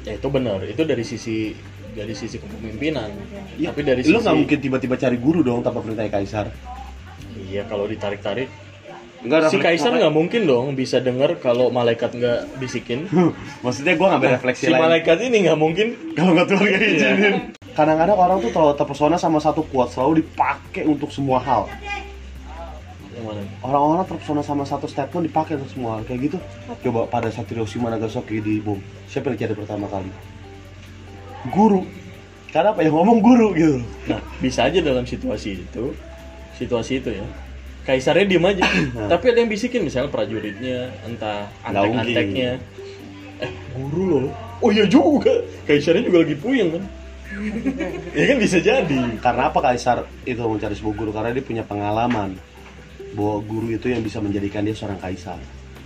Ya 0.08 0.16
itu 0.16 0.28
benar. 0.32 0.64
Itu 0.64 0.88
dari 0.88 1.04
sisi 1.04 1.52
dari 1.92 2.16
sisi 2.16 2.40
kepemimpinan. 2.40 3.12
Ya, 3.60 3.76
tapi 3.76 3.84
dari 3.84 4.00
lu 4.08 4.16
sisi 4.16 4.24
nggak 4.24 4.38
mungkin 4.40 4.60
tiba-tiba 4.64 4.96
cari 4.96 5.18
guru 5.20 5.44
dong 5.44 5.60
tanpa 5.60 5.84
perintah 5.84 6.08
Kaisar. 6.08 6.48
Iya 7.52 7.68
kalau 7.68 7.84
ditarik-tarik 7.84 8.71
Enggak 9.22 9.54
si 9.54 9.58
kaisar 9.62 9.94
nggak 9.94 10.14
mungkin 10.14 10.50
dong 10.50 10.74
bisa 10.74 10.98
dengar 10.98 11.38
kalau 11.38 11.70
malaikat 11.70 12.14
nggak 12.14 12.58
bisikin. 12.58 13.06
Maksudnya 13.66 13.94
gua 13.94 14.18
ngambil 14.18 14.42
refleksi 14.42 14.66
si 14.66 14.74
lain. 14.74 14.82
malaikat 14.82 15.18
ini 15.22 15.38
nggak 15.46 15.60
mungkin. 15.62 15.88
Kalau 16.18 16.32
nggak 16.34 16.48
keluarga 16.50 16.78
izinin 16.82 17.36
kadang-kadang 17.72 18.18
orang 18.20 18.38
tuh 18.44 18.52
terlalu 18.52 18.76
terpesona 18.76 19.16
sama 19.16 19.40
satu 19.40 19.64
quote 19.64 19.92
selalu 19.96 20.24
dipakai 20.24 20.84
untuk 20.84 21.10
semua 21.12 21.40
hal. 21.40 21.72
Yang 23.16 23.24
mana? 23.28 23.42
Orang-orang 23.64 24.06
terpesona 24.08 24.42
sama 24.44 24.64
satu 24.68 24.88
statement 24.88 25.28
dipakai 25.28 25.56
untuk 25.60 25.72
semua 25.72 26.00
hal. 26.00 26.02
Kayak 26.08 26.20
gitu. 26.32 26.38
Coba 26.88 27.08
pada 27.08 27.28
saat 27.32 27.48
Hiroshima 27.48 27.92
Nagasaki 27.92 28.44
di 28.44 28.60
bom. 28.60 28.80
Siapa 29.08 29.32
yang 29.32 29.48
jadi 29.48 29.54
pertama 29.56 29.88
kali? 29.88 30.12
Guru. 31.52 31.84
Karena 32.52 32.76
apa? 32.76 32.84
Yang 32.84 32.96
ngomong 33.00 33.20
guru 33.24 33.48
gitu. 33.56 33.78
Nah 34.12 34.20
bisa 34.44 34.68
aja 34.68 34.80
dalam 34.84 35.08
situasi 35.08 35.64
itu. 35.64 35.96
Situasi 36.60 37.00
itu 37.00 37.10
ya 37.16 37.26
kaisarnya 37.86 38.26
diem 38.28 38.46
aja. 38.46 38.64
Tapi 39.10 39.26
ada 39.34 39.40
yang 39.42 39.52
bisikin 39.52 39.82
misalnya 39.86 40.10
prajuritnya 40.14 40.94
entah 41.06 41.50
Nah. 41.66 41.82
Antek-anteknya. 41.82 42.52
Eh 43.42 43.52
guru 43.74 44.04
loh. 44.18 44.26
Oh 44.62 44.70
iya 44.70 44.86
juga. 44.86 45.34
Kaisarnya 45.66 46.06
juga 46.06 46.22
lagi 46.26 46.36
puyeng 46.38 46.70
kan? 46.78 46.84
Ya 48.18 48.24
kan 48.28 48.38
bisa 48.44 48.60
jadi. 48.60 49.00
Karena 49.24 49.48
apa 49.48 49.60
Kaisar 49.64 50.04
itu 50.28 50.42
mencari 50.44 50.76
sebuah 50.76 50.96
guru? 51.00 51.12
Karena 51.16 51.32
dia 51.32 51.44
punya 51.44 51.64
pengalaman 51.64 52.36
bahwa 53.16 53.40
guru 53.44 53.72
itu 53.72 53.88
yang 53.88 54.04
bisa 54.04 54.20
menjadikan 54.20 54.64
dia 54.64 54.76
seorang 54.76 55.00
kaisar. 55.00 55.40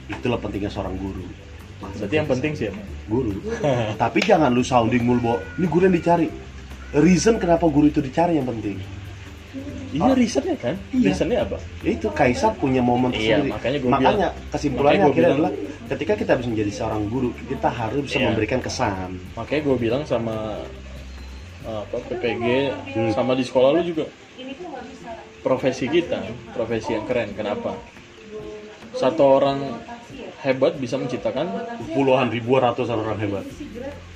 Itulah 0.09 0.37
pentingnya 0.37 0.69
seorang 0.69 0.93
guru. 0.97 1.25
Berarti 1.81 2.15
yang 2.17 2.29
penting 2.29 2.53
siapa? 2.57 2.81
Guru. 3.09 3.33
Tapi 4.01 4.19
jangan 4.25 4.49
lu 4.53 4.65
sounding 4.65 5.05
mulu 5.05 5.19
bahwa 5.21 5.39
ini 5.57 5.65
guru 5.69 5.83
yang 5.89 5.97
dicari. 5.97 6.27
Reason 6.95 7.35
kenapa 7.41 7.65
guru 7.69 7.89
itu 7.89 7.99
dicari 7.99 8.37
yang 8.37 8.47
penting 8.49 8.77
iya 9.91 10.11
reasonnya 10.11 10.55
kan? 10.59 10.75
Iya. 10.91 11.03
reasonnya 11.07 11.37
apa? 11.41 11.57
Itu 11.81 12.07
Kaisar 12.11 12.51
punya 12.55 12.81
momen 12.81 13.11
Iya, 13.11 13.39
tersendiri. 13.39 13.49
makanya 13.55 13.77
gua 13.79 13.91
makanya 13.91 14.11
bilang- 14.11 14.51
kesimpulannya 14.51 14.91
makanya 14.97 15.05
akhirnya 15.07 15.29
bilang- 15.31 15.39
adalah 15.39 15.51
ketika 15.85 16.13
kita 16.17 16.31
bisa 16.35 16.47
menjadi 16.49 16.71
seorang 16.73 17.01
guru 17.07 17.29
kita 17.45 17.69
harus 17.69 18.01
bisa 18.03 18.17
Iya. 18.17 18.25
memberikan 18.27 18.59
kesan. 18.59 19.09
Makanya 19.33 19.61
gue 19.63 19.75
bilang 19.77 20.03
sama 20.03 20.35
apa 21.65 21.97
PPG 21.97 22.45
sama 23.11 23.33
di 23.33 23.41
sekolah 23.41 23.69
lu 23.73 23.81
juga. 23.81 24.05
Profesi 25.41 25.85
kita 25.85 26.19
profesi 26.51 26.89
yang 26.91 27.05
keren. 27.05 27.33
Kenapa? 27.33 27.73
Satu 28.93 29.23
orang 29.23 29.59
hebat 30.45 30.77
bisa 30.77 30.95
menciptakan 30.95 31.45
puluhan 31.91 32.29
ribuan 32.29 32.61
ratusan 32.61 33.01
orang 33.01 33.17
hebat? 33.17 33.45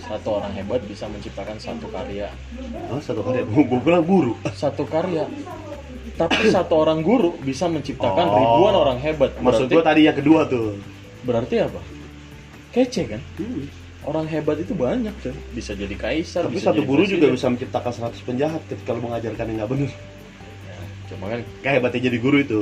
satu 0.09 0.41
orang 0.41 0.53
hebat 0.57 0.81
bisa 0.89 1.05
menciptakan 1.05 1.61
satu 1.61 1.85
karya. 1.93 2.33
Hah, 2.89 2.97
satu 2.97 3.21
karya? 3.21 3.45
Gue 3.45 3.77
bilang 3.81 4.01
guru. 4.01 4.33
Satu 4.57 4.81
karya. 4.89 5.29
Tapi 6.17 6.49
satu 6.49 6.81
orang 6.81 7.05
guru 7.05 7.37
bisa 7.39 7.69
menciptakan 7.69 8.25
Oh. 8.25 8.37
ribuan 8.37 8.73
orang 8.73 8.97
hebat. 8.99 9.37
Maksud 9.37 9.69
berarti 9.69 9.75
gue 9.77 9.83
tadi 9.85 10.01
yang 10.09 10.17
kedua 10.17 10.39
tuh. 10.49 10.81
Berarti 11.21 11.55
apa? 11.61 11.81
Kece 12.73 13.05
kan? 13.05 13.21
Orang 14.01 14.25
hebat 14.25 14.57
itu 14.57 14.73
banyak 14.73 15.13
tuh 15.21 15.35
bisa 15.53 15.77
jadi 15.77 15.93
kaisar 15.93 16.47
tapi 16.49 16.57
bisa 16.57 16.73
satu 16.73 16.81
guru 16.87 17.05
juga 17.05 17.29
bisa 17.29 17.45
menciptakan 17.51 18.09
100 18.09 18.25
penjahat 18.25 18.61
ketika 18.65 18.95
lu 18.95 19.05
mengajarkan 19.05 19.45
yang 19.51 19.57
nggak 19.61 19.71
benar 19.75 19.91
cuma 21.09 21.25
kan 21.27 21.41
kayak 21.59 21.73
hebatnya 21.81 22.01
jadi 22.07 22.17
guru 22.17 22.37
itu 22.39 22.61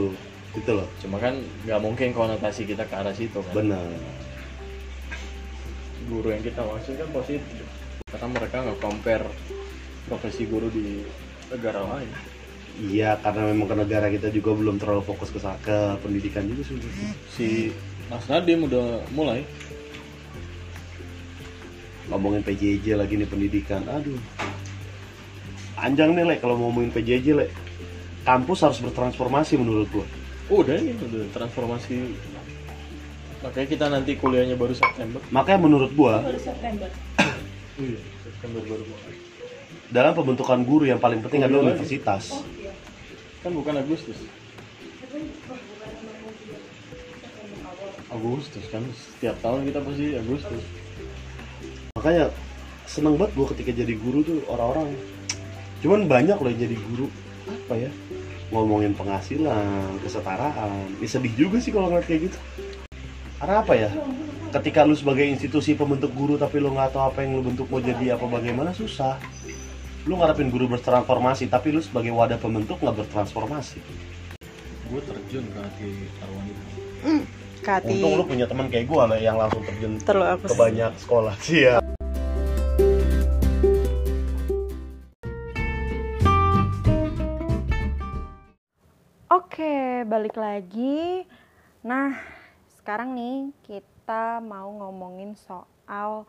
itu 0.55 0.71
loh. 0.71 0.87
Cuma 1.03 1.17
kan 1.19 1.35
nggak 1.67 1.79
mungkin 1.81 2.09
konotasi 2.15 2.63
kita 2.63 2.87
ke 2.87 2.95
arah 2.95 3.11
situ 3.11 3.39
kan. 3.41 3.53
Benar. 3.53 3.87
Guru 6.07 6.31
yang 6.31 6.43
kita 6.45 6.63
maksud 6.63 6.95
kan 6.95 7.09
positif. 7.11 7.67
Karena 8.07 8.27
mereka 8.31 8.55
nggak 8.63 8.79
compare 8.79 9.27
profesi 10.07 10.47
guru 10.47 10.71
di 10.71 11.03
negara 11.51 11.83
lain. 11.83 12.09
Iya 12.77 13.17
karena 13.25 13.49
memang 13.51 13.67
ke 13.73 13.75
negara 13.75 14.07
kita 14.07 14.29
juga 14.29 14.53
belum 14.53 14.77
terlalu 14.77 15.01
fokus 15.03 15.33
ke, 15.33 15.41
ke 15.41 15.77
pendidikan 15.99 16.45
juga 16.45 16.61
sih. 16.63 16.77
Si 17.33 17.47
Mas 18.07 18.23
Nadim 18.31 18.69
udah 18.69 19.03
mulai. 19.11 19.43
Ngomongin 22.07 22.39
PJJ 22.39 22.95
lagi 22.95 23.19
nih 23.19 23.27
pendidikan. 23.27 23.83
Aduh. 23.83 24.15
Panjang 25.75 26.15
nih 26.15 26.23
le 26.23 26.35
kalau 26.39 26.55
ngomongin 26.55 26.89
PJJ 26.89 27.27
le 27.35 27.45
kampus 28.23 28.63
harus 28.63 28.79
bertransformasi 28.83 29.55
menurut 29.55 29.87
gua 29.93 30.07
udah 30.47 30.77
nih 30.79 30.95
udah 30.95 31.23
transformasi. 31.35 32.15
Makanya 33.43 33.67
kita 33.69 33.85
nanti 33.91 34.11
kuliahnya 34.17 34.55
baru 34.57 34.73
September. 34.73 35.21
Makanya 35.29 35.59
menurut 35.61 35.91
gua 35.93 36.23
iya 37.81 37.99
September 38.25 38.61
baru 38.65 38.83
mulai 38.87 39.27
dalam 39.87 40.11
pembentukan 40.11 40.59
guru 40.67 40.83
yang 40.83 40.99
paling 40.99 41.23
penting 41.23 41.47
adalah 41.47 41.71
universitas. 41.71 42.43
Kan 43.39 43.55
bukan 43.55 43.79
Agustus. 43.79 44.19
Agustus 48.11 48.65
kan? 48.67 48.83
Setiap 48.91 49.35
tahun 49.39 49.67
kita 49.71 49.79
pasti 49.79 50.05
Agustus. 50.19 50.63
Makanya 51.95 52.25
seneng 52.87 53.15
banget 53.15 53.31
gua 53.35 53.47
ketika 53.55 53.71
jadi 53.71 53.93
guru 53.95 54.19
tuh 54.27 54.43
orang-orang. 54.51 54.91
Cuman 55.79 56.09
banyak 56.11 56.35
loh 56.35 56.49
yang 56.51 56.61
jadi 56.67 56.77
guru. 56.91 57.07
Apa 57.47 57.79
ya 57.79 57.91
ngomongin 58.51 58.95
penghasilan 58.95 59.99
kesetaraan. 60.03 60.87
Ya 61.03 61.07
sedih 61.07 61.33
juga 61.35 61.57
sih 61.59 61.75
kalau 61.75 61.91
ngeliat 61.91 62.07
kayak 62.07 62.21
gitu. 62.31 62.37
Karena 63.37 63.61
apa 63.61 63.73
ya? 63.75 63.89
Ketika 64.47 64.87
lu 64.87 64.95
sebagai 64.95 65.27
institusi 65.27 65.75
pembentuk 65.75 66.15
guru 66.15 66.39
tapi 66.39 66.63
lu 66.63 66.71
nggak 66.71 66.95
tahu 66.95 67.03
apa 67.03 67.21
yang 67.21 67.37
lu 67.37 67.43
bentuk 67.43 67.67
mau 67.67 67.83
jadi 67.83 68.15
apa 68.15 68.25
bagaimana 68.25 68.71
susah. 68.71 69.19
Lu 70.07 70.15
ngarepin 70.15 70.47
guru 70.47 70.71
bertransformasi 70.71 71.51
tapi 71.51 71.75
lu 71.75 71.83
sebagai 71.83 72.15
wadah 72.15 72.39
pembentuk 72.39 72.79
nggak 72.79 73.03
bertransformasi. 73.03 73.83
Gue 74.87 75.01
terjun 75.03 75.43
ke 75.51 75.59
hati 75.59 75.91
arwah 76.23 76.43
itu. 76.47 76.63
Kati 77.67 77.99
untung 77.99 78.13
lu 78.15 78.23
punya 78.23 78.45
teman 78.47 78.71
kayak 78.71 78.87
gua 78.87 79.11
lah 79.11 79.19
yang 79.19 79.35
langsung 79.35 79.59
terjun 79.65 79.99
terlalu 79.99 80.39
ke 80.47 80.55
banyak 80.55 80.91
sekolah. 81.03 81.35
Sih 81.43 81.59
ya 81.67 81.83
balik 90.07 90.39
lagi. 90.39 91.27
Nah, 91.83 92.15
sekarang 92.79 93.11
nih 93.11 93.51
kita 93.67 94.39
mau 94.39 94.71
ngomongin 94.71 95.35
soal 95.35 96.23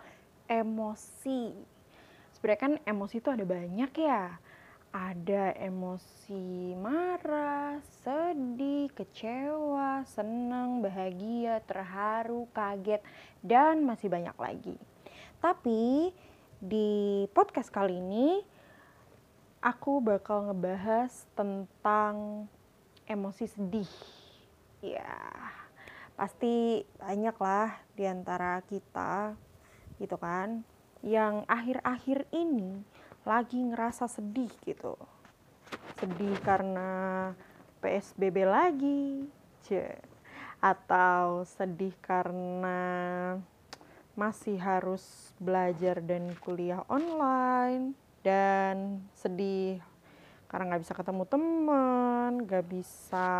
emosi. 0.50 1.54
Sebenarnya 2.34 2.58
kan 2.58 2.74
emosi 2.82 3.22
itu 3.22 3.30
ada 3.30 3.46
banyak 3.46 3.92
ya. 3.94 4.34
Ada 4.90 5.54
emosi 5.62 6.74
marah, 6.74 7.78
sedih, 8.02 8.90
kecewa, 8.98 10.02
senang, 10.10 10.82
bahagia, 10.82 11.62
terharu, 11.62 12.50
kaget, 12.50 12.98
dan 13.46 13.86
masih 13.86 14.10
banyak 14.10 14.34
lagi. 14.34 14.74
Tapi 15.38 16.10
di 16.58 17.22
podcast 17.30 17.70
kali 17.70 18.02
ini 18.02 18.42
aku 19.62 20.02
bakal 20.02 20.50
ngebahas 20.50 21.30
tentang 21.38 22.48
emosi 23.08 23.48
sedih. 23.48 23.90
Ya, 24.84 25.18
pasti 26.14 26.84
banyak 27.00 27.34
lah 27.40 27.74
di 27.96 28.06
antara 28.06 28.62
kita 28.68 29.34
gitu 29.98 30.14
kan 30.14 30.62
yang 31.02 31.42
akhir-akhir 31.50 32.30
ini 32.30 32.84
lagi 33.26 33.58
ngerasa 33.58 34.06
sedih 34.06 34.52
gitu. 34.62 34.94
Sedih 35.98 36.38
karena 36.46 37.32
PSBB 37.82 38.46
lagi, 38.46 39.26
ce. 39.66 39.98
Atau 40.58 41.46
sedih 41.46 41.94
karena 42.02 43.38
masih 44.18 44.58
harus 44.58 45.30
belajar 45.38 46.02
dan 46.02 46.34
kuliah 46.42 46.82
online 46.90 47.94
dan 48.26 49.06
sedih 49.14 49.78
karena 50.48 50.74
nggak 50.74 50.82
bisa 50.82 50.96
ketemu 50.96 51.22
teman, 51.28 52.30
nggak 52.48 52.64
bisa 52.66 53.30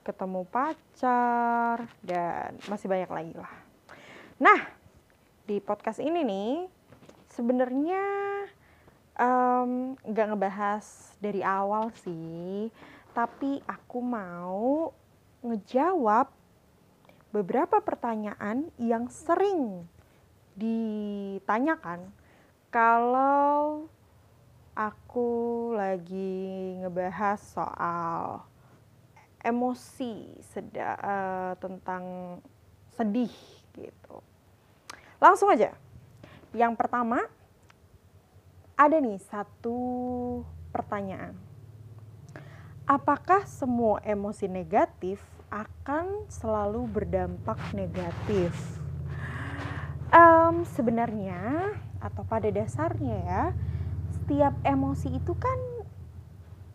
ketemu 0.00 0.48
pacar 0.48 1.84
dan 2.00 2.56
masih 2.66 2.88
banyak 2.88 3.10
lagi 3.12 3.34
lah. 3.36 3.52
Nah 4.40 4.60
di 5.44 5.60
podcast 5.60 6.00
ini 6.00 6.24
nih 6.24 6.52
sebenarnya 7.28 8.04
nggak 10.00 10.26
ngebahas 10.32 11.12
dari 11.20 11.44
awal 11.44 11.92
sih, 12.00 12.72
tapi 13.12 13.60
aku 13.68 14.00
mau 14.00 14.88
ngejawab 15.44 16.32
beberapa 17.28 17.84
pertanyaan 17.84 18.72
yang 18.80 19.12
sering 19.12 19.84
ditanyakan 20.56 22.08
kalau 22.72 23.84
aku 24.80 25.28
lagi 25.76 26.80
ngebahas 26.80 27.36
soal 27.36 28.40
emosi 29.44 30.40
seda, 30.40 30.96
eh, 30.96 31.52
tentang 31.60 32.04
sedih 32.96 33.32
gitu. 33.76 34.24
Langsung 35.20 35.52
aja. 35.52 35.76
Yang 36.56 36.72
pertama 36.80 37.20
ada 38.80 38.96
nih 38.96 39.20
satu 39.28 39.76
pertanyaan. 40.72 41.36
Apakah 42.88 43.44
semua 43.44 44.00
emosi 44.02 44.48
negatif 44.48 45.20
akan 45.52 46.26
selalu 46.32 46.88
berdampak 46.88 47.60
negatif? 47.76 48.50
Em, 50.10 50.66
sebenarnya 50.74 51.70
atau 52.02 52.26
pada 52.26 52.50
dasarnya 52.50 53.18
ya, 53.22 53.44
setiap 54.30 54.54
emosi 54.62 55.18
itu 55.18 55.34
kan 55.34 55.58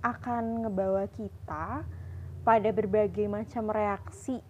akan 0.04 0.68
ngebawa 0.68 1.08
kita 1.08 1.88
pada 2.44 2.70
berbagai 2.76 3.32
macam 3.32 3.72
reaksi. 3.72 4.44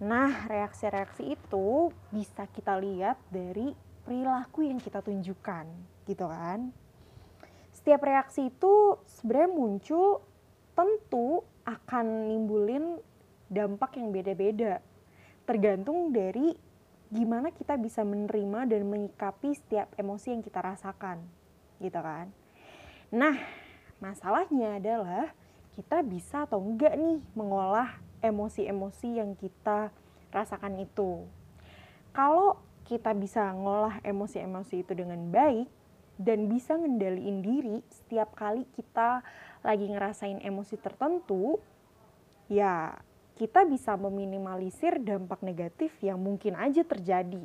Nah, 0.00 0.48
reaksi-reaksi 0.48 1.36
itu 1.36 1.92
bisa 2.08 2.48
kita 2.48 2.80
lihat 2.80 3.20
dari 3.28 3.76
perilaku 4.08 4.64
yang 4.64 4.80
kita 4.80 5.04
tunjukkan, 5.04 5.68
gitu 6.08 6.24
kan? 6.24 6.72
Setiap 7.76 8.00
reaksi 8.00 8.48
itu 8.48 8.96
sebenarnya 9.04 9.50
muncul 9.52 10.24
tentu 10.72 11.44
akan 11.68 12.32
nimbulin 12.32 13.04
dampak 13.52 14.00
yang 14.00 14.16
beda-beda. 14.16 14.80
Tergantung 15.44 16.08
dari 16.08 16.56
gimana 17.12 17.52
kita 17.52 17.76
bisa 17.76 18.00
menerima 18.00 18.64
dan 18.64 18.88
menyikapi 18.88 19.52
setiap 19.52 19.92
emosi 20.00 20.32
yang 20.32 20.40
kita 20.40 20.64
rasakan, 20.64 21.43
gitu 21.84 22.00
kan? 22.00 22.32
Nah, 23.12 23.36
masalahnya 24.00 24.80
adalah 24.80 25.36
kita 25.76 26.00
bisa 26.00 26.48
atau 26.48 26.58
enggak 26.64 26.96
nih 26.96 27.20
mengolah 27.36 28.00
emosi-emosi 28.24 29.20
yang 29.20 29.36
kita 29.36 29.92
rasakan 30.32 30.80
itu. 30.80 31.28
Kalau 32.16 32.56
kita 32.88 33.12
bisa 33.12 33.52
ngolah 33.52 34.00
emosi-emosi 34.00 34.84
itu 34.86 34.92
dengan 34.96 35.20
baik 35.28 35.68
dan 36.16 36.46
bisa 36.46 36.78
ngendaliin 36.78 37.42
diri 37.42 37.76
setiap 37.90 38.32
kali 38.38 38.64
kita 38.78 39.20
lagi 39.66 39.90
ngerasain 39.90 40.38
emosi 40.40 40.78
tertentu, 40.78 41.58
ya 42.46 42.94
kita 43.34 43.66
bisa 43.66 43.98
meminimalisir 43.98 45.02
dampak 45.02 45.42
negatif 45.42 45.90
yang 45.98 46.22
mungkin 46.22 46.54
aja 46.54 46.86
terjadi. 46.86 47.42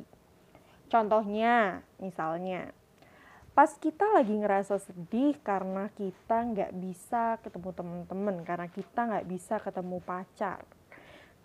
Contohnya, 0.86 1.82
misalnya, 1.98 2.70
pas 3.50 3.74
kita 3.76 4.06
lagi 4.14 4.34
ngerasa 4.38 4.78
sedih 4.78 5.34
karena 5.42 5.90
kita 5.98 6.36
nggak 6.54 6.72
bisa 6.78 7.36
ketemu 7.42 7.70
teman-teman 7.74 8.36
karena 8.46 8.68
kita 8.70 9.00
nggak 9.10 9.26
bisa 9.26 9.58
ketemu 9.58 9.98
pacar. 10.00 10.62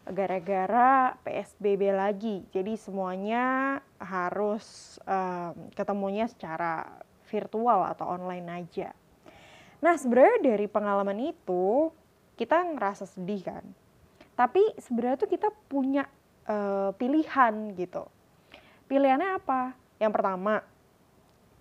Gara-gara 0.05 1.17
PSBB 1.25 1.89
lagi 1.89 2.45
jadi 2.53 2.77
semuanya 2.77 3.81
harus 3.97 4.97
um, 5.01 5.73
ketemunya 5.73 6.29
secara 6.29 7.01
virtual 7.25 7.89
atau 7.89 8.13
online 8.13 8.47
aja. 8.53 8.93
Nah 9.81 9.97
sebenarnya 9.97 10.45
dari 10.45 10.69
pengalaman 10.69 11.33
itu 11.33 11.89
kita 12.37 12.61
ngerasa 12.77 13.09
sedih 13.09 13.41
kan. 13.41 13.65
Tapi 14.37 14.61
sebenarnya 14.77 15.25
tuh 15.25 15.31
kita 15.31 15.49
punya 15.65 16.05
uh, 16.45 16.93
pilihan 16.93 17.73
gitu. 17.73 18.05
Pilihannya 18.85 19.41
apa? 19.41 19.73
Yang 19.97 20.11
pertama 20.13 20.74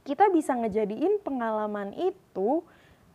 kita 0.05 0.29
bisa 0.29 0.53
ngejadiin 0.53 1.21
pengalaman 1.25 1.97
itu 1.97 2.61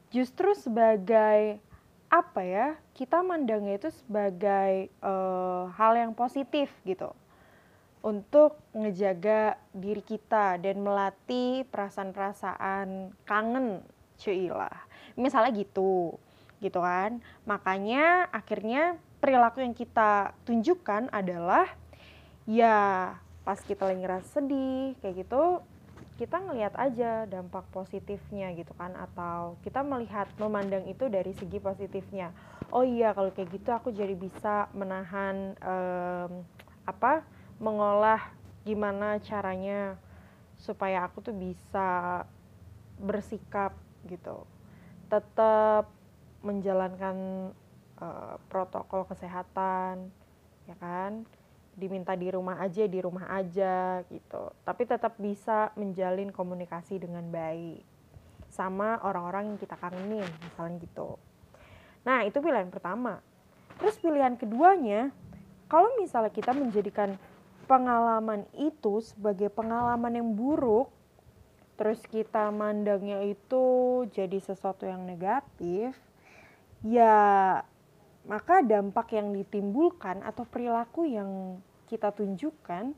justru 0.10 0.58
sebagai 0.58 1.62
apa 2.10 2.42
ya 2.42 2.68
kita 2.98 3.22
mandangnya 3.22 3.78
itu 3.78 3.94
sebagai 3.94 4.90
uh, 5.06 5.70
hal 5.78 5.94
yang 5.94 6.12
positif 6.18 6.74
gitu. 6.84 7.14
Untuk 8.00 8.58
ngejaga 8.72 9.60
diri 9.76 10.02
kita 10.02 10.58
dan 10.58 10.82
melatih 10.82 11.68
perasaan-perasaan 11.70 13.12
kangen 13.28 13.86
cuilah 14.18 14.74
misalnya 15.14 15.54
gitu 15.54 16.18
gitu 16.60 16.80
kan. 16.82 17.22
Makanya 17.46 18.28
akhirnya 18.34 18.98
perilaku 19.22 19.62
yang 19.62 19.76
kita 19.76 20.34
tunjukkan 20.48 21.12
adalah 21.12 21.70
ya 22.50 23.14
pas 23.44 23.60
kita 23.62 23.86
lagi 23.86 24.02
ngerasa 24.02 24.42
sedih 24.42 24.96
kayak 25.04 25.28
gitu 25.28 25.62
kita 26.20 26.36
ngelihat 26.36 26.76
aja 26.76 27.24
dampak 27.32 27.64
positifnya 27.72 28.52
gitu 28.52 28.76
kan 28.76 28.92
atau 28.92 29.56
kita 29.64 29.80
melihat 29.80 30.28
memandang 30.36 30.84
itu 30.92 31.08
dari 31.08 31.32
segi 31.32 31.64
positifnya. 31.64 32.36
Oh 32.76 32.84
iya 32.84 33.16
kalau 33.16 33.32
kayak 33.32 33.56
gitu 33.56 33.72
aku 33.72 33.96
jadi 33.96 34.20
bisa 34.20 34.68
menahan 34.76 35.56
um, 35.64 36.44
apa 36.84 37.24
mengolah 37.56 38.20
gimana 38.68 39.16
caranya 39.24 39.96
supaya 40.60 41.08
aku 41.08 41.24
tuh 41.24 41.32
bisa 41.32 42.28
bersikap 43.00 43.72
gitu. 44.04 44.44
Tetap 45.08 45.88
menjalankan 46.44 47.16
uh, 48.04 48.36
protokol 48.52 49.08
kesehatan 49.08 50.12
ya 50.68 50.76
kan 50.84 51.24
diminta 51.80 52.12
di 52.20 52.28
rumah 52.28 52.60
aja 52.60 52.84
di 52.84 53.00
rumah 53.00 53.32
aja 53.32 54.04
gitu. 54.12 54.52
Tapi 54.68 54.84
tetap 54.84 55.16
bisa 55.16 55.72
menjalin 55.80 56.36
komunikasi 56.36 57.00
dengan 57.00 57.24
baik 57.32 57.82
sama 58.52 59.00
orang-orang 59.08 59.56
yang 59.56 59.60
kita 59.62 59.80
kangenin 59.80 60.28
misalnya 60.44 60.84
gitu. 60.84 61.16
Nah 62.04 62.28
itu 62.28 62.44
pilihan 62.44 62.68
pertama. 62.68 63.24
Terus 63.80 63.96
pilihan 63.96 64.36
keduanya 64.36 65.16
kalau 65.72 65.88
misalnya 65.96 66.34
kita 66.36 66.52
menjadikan 66.52 67.16
pengalaman 67.70 68.50
itu 68.58 69.00
sebagai 69.06 69.48
pengalaman 69.54 70.18
yang 70.18 70.30
buruk 70.34 70.90
terus 71.78 72.02
kita 72.10 72.52
mandangnya 72.52 73.24
itu 73.24 73.64
jadi 74.12 74.36
sesuatu 74.42 74.84
yang 74.84 75.08
negatif 75.08 75.96
ya 76.84 77.62
maka 78.28 78.60
dampak 78.66 79.16
yang 79.16 79.32
ditimbulkan 79.32 80.20
atau 80.26 80.44
perilaku 80.44 81.08
yang 81.08 81.62
kita 81.90 82.14
tunjukkan 82.14 82.94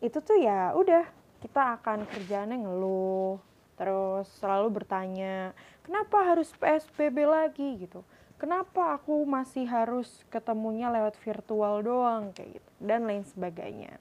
itu 0.00 0.18
tuh 0.24 0.40
ya 0.40 0.72
udah 0.72 1.04
kita 1.44 1.76
akan 1.76 2.08
kerjanya 2.08 2.56
ngeluh 2.56 3.36
terus 3.76 4.26
selalu 4.40 4.80
bertanya 4.80 5.52
kenapa 5.84 6.24
harus 6.24 6.48
PSBB 6.56 7.28
lagi? 7.28 7.84
gitu. 7.84 8.00
Kenapa 8.40 8.98
aku 8.98 9.22
masih 9.24 9.68
harus 9.68 10.24
ketemunya 10.32 10.90
lewat 10.90 11.14
virtual 11.22 11.84
doang? 11.84 12.34
kayak 12.34 12.58
gitu 12.58 12.70
dan 12.82 13.06
lain 13.06 13.22
sebagainya. 13.28 13.94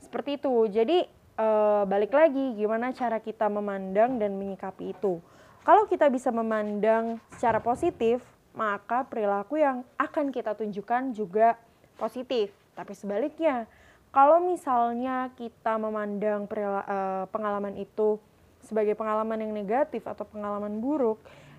Seperti 0.00 0.40
itu. 0.40 0.52
Jadi 0.70 0.98
e, 1.36 1.48
balik 1.84 2.14
lagi 2.14 2.56
gimana 2.56 2.94
cara 2.96 3.20
kita 3.20 3.50
memandang 3.52 4.16
dan 4.16 4.38
menyikapi 4.38 4.96
itu. 4.96 5.20
Kalau 5.66 5.84
kita 5.90 6.06
bisa 6.08 6.30
memandang 6.30 7.18
secara 7.34 7.58
positif 7.58 8.22
maka 8.56 9.04
perilaku 9.04 9.60
yang 9.60 9.84
akan 10.00 10.32
kita 10.32 10.56
tunjukkan 10.56 11.12
juga 11.12 11.60
positif 12.00 12.48
tapi 12.76 12.92
sebaliknya, 12.92 13.64
kalau 14.12 14.44
misalnya 14.44 15.32
kita 15.32 15.80
memandang 15.80 16.44
eh, 16.44 17.24
pengalaman 17.32 17.72
itu 17.80 18.20
sebagai 18.60 18.92
pengalaman 18.92 19.40
yang 19.40 19.52
negatif 19.56 20.04
atau 20.04 20.28
pengalaman 20.28 20.76
buruk, 20.84 21.16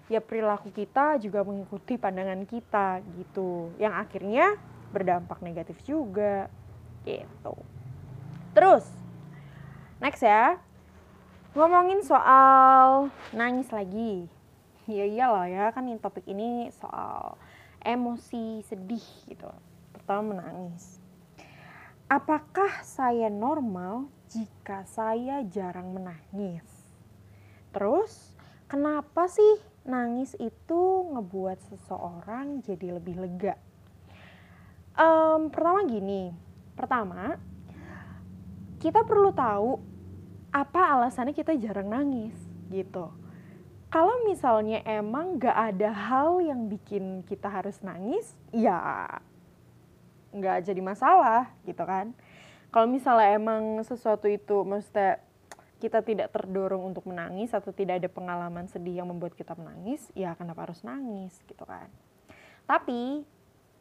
ya 0.08 0.22
perilaku 0.22 0.70
kita 0.70 1.18
juga 1.18 1.42
mengikuti 1.42 1.98
pandangan 1.98 2.46
kita 2.46 3.02
gitu. 3.18 3.74
Yang 3.82 3.94
akhirnya 3.98 4.46
berdampak 4.94 5.42
negatif 5.42 5.82
juga 5.82 6.48
gitu. 7.02 7.58
Terus, 8.54 8.86
next 9.98 10.22
ya. 10.22 10.62
Ngomongin 11.58 12.06
soal 12.06 13.10
nangis 13.34 13.74
lagi. 13.74 14.30
Ya 14.86 15.04
iyalah 15.04 15.50
ya, 15.50 15.66
kan 15.74 15.84
ini 15.90 15.98
topik 15.98 16.24
ini 16.30 16.70
soal 16.78 17.36
emosi 17.82 18.62
sedih 18.64 19.04
gitu. 19.26 19.50
Pertama 19.92 20.38
menangis 20.38 20.97
Apakah 22.08 22.88
saya 22.88 23.28
normal 23.28 24.08
jika 24.32 24.88
saya 24.88 25.44
jarang 25.44 25.92
menangis? 25.92 26.64
Terus, 27.76 28.32
kenapa 28.72 29.28
sih 29.28 29.60
nangis 29.84 30.32
itu 30.40 31.04
ngebuat 31.12 31.68
seseorang 31.68 32.64
jadi 32.64 32.96
lebih 32.96 33.20
lega? 33.20 33.60
Um, 34.96 35.52
pertama 35.52 35.84
gini, 35.84 36.32
pertama 36.80 37.36
kita 38.80 39.04
perlu 39.04 39.36
tahu 39.36 39.76
apa 40.56 40.96
alasannya 40.96 41.36
kita 41.36 41.60
jarang 41.60 41.92
nangis 41.92 42.40
gitu. 42.72 43.12
Kalau 43.92 44.24
misalnya 44.24 44.80
emang 44.88 45.44
gak 45.44 45.76
ada 45.76 45.92
hal 45.92 46.40
yang 46.40 46.72
bikin 46.72 47.28
kita 47.28 47.52
harus 47.52 47.84
nangis, 47.84 48.32
ya 48.56 48.80
nggak 50.40 50.66
jadi 50.66 50.82
masalah 50.82 51.52
gitu 51.66 51.84
kan. 51.84 52.14
Kalau 52.70 52.88
misalnya 52.88 53.34
emang 53.34 53.82
sesuatu 53.82 54.28
itu 54.28 54.64
maksudnya 54.68 55.24
kita 55.78 56.02
tidak 56.02 56.34
terdorong 56.34 56.82
untuk 56.90 57.06
menangis 57.06 57.54
atau 57.54 57.70
tidak 57.70 58.02
ada 58.02 58.10
pengalaman 58.10 58.66
sedih 58.66 59.02
yang 59.02 59.08
membuat 59.08 59.38
kita 59.38 59.54
menangis 59.54 60.10
ya 60.18 60.34
kenapa 60.34 60.70
harus 60.70 60.82
nangis 60.82 61.38
gitu 61.46 61.64
kan. 61.64 61.88
Tapi 62.66 63.24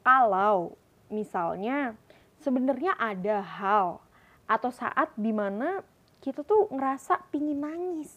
kalau 0.05 0.77
misalnya 1.09 1.97
sebenarnya 2.41 2.95
ada 3.01 3.43
hal 3.43 4.01
atau 4.47 4.71
saat 4.71 5.11
di 5.19 5.35
mana 5.35 5.83
kita 6.23 6.47
tuh 6.47 6.71
ngerasa 6.71 7.27
pingin 7.35 7.59
nangis 7.59 8.13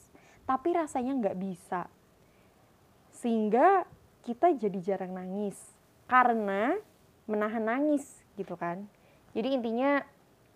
tapi 0.45 0.73
rasanya 0.73 1.17
nggak 1.17 1.37
bisa 1.39 1.89
sehingga 3.19 3.83
kita 4.23 4.55
jadi 4.55 4.79
jarang 4.79 5.15
nangis. 5.15 5.57
Karena 6.09 6.73
menahan 7.29 7.61
nangis 7.61 8.05
gitu 8.39 8.55
kan. 8.55 8.87
Jadi 9.35 9.59
intinya 9.59 9.99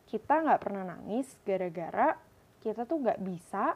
kita 0.07 0.47
nggak 0.47 0.61
pernah 0.63 0.87
nangis 0.95 1.27
gara-gara 1.43 2.15
kita 2.63 2.87
tuh 2.87 3.03
nggak 3.03 3.19
bisa 3.19 3.75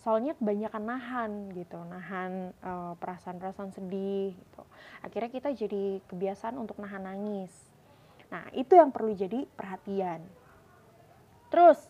soalnya 0.00 0.32
kebanyakan 0.38 0.84
nahan 0.86 1.32
gitu 1.52 1.76
nahan 1.84 2.56
perasaan 2.62 2.96
perasaan-perasaan 3.36 3.72
sedih 3.74 4.32
gitu. 4.32 4.62
Akhirnya 5.04 5.28
kita 5.28 5.50
jadi 5.52 6.00
kebiasaan 6.08 6.56
untuk 6.56 6.78
nahan 6.78 7.04
nangis. 7.04 7.52
Nah 8.32 8.46
itu 8.56 8.78
yang 8.78 8.94
perlu 8.94 9.12
jadi 9.12 9.44
perhatian. 9.58 10.24
Terus 11.50 11.82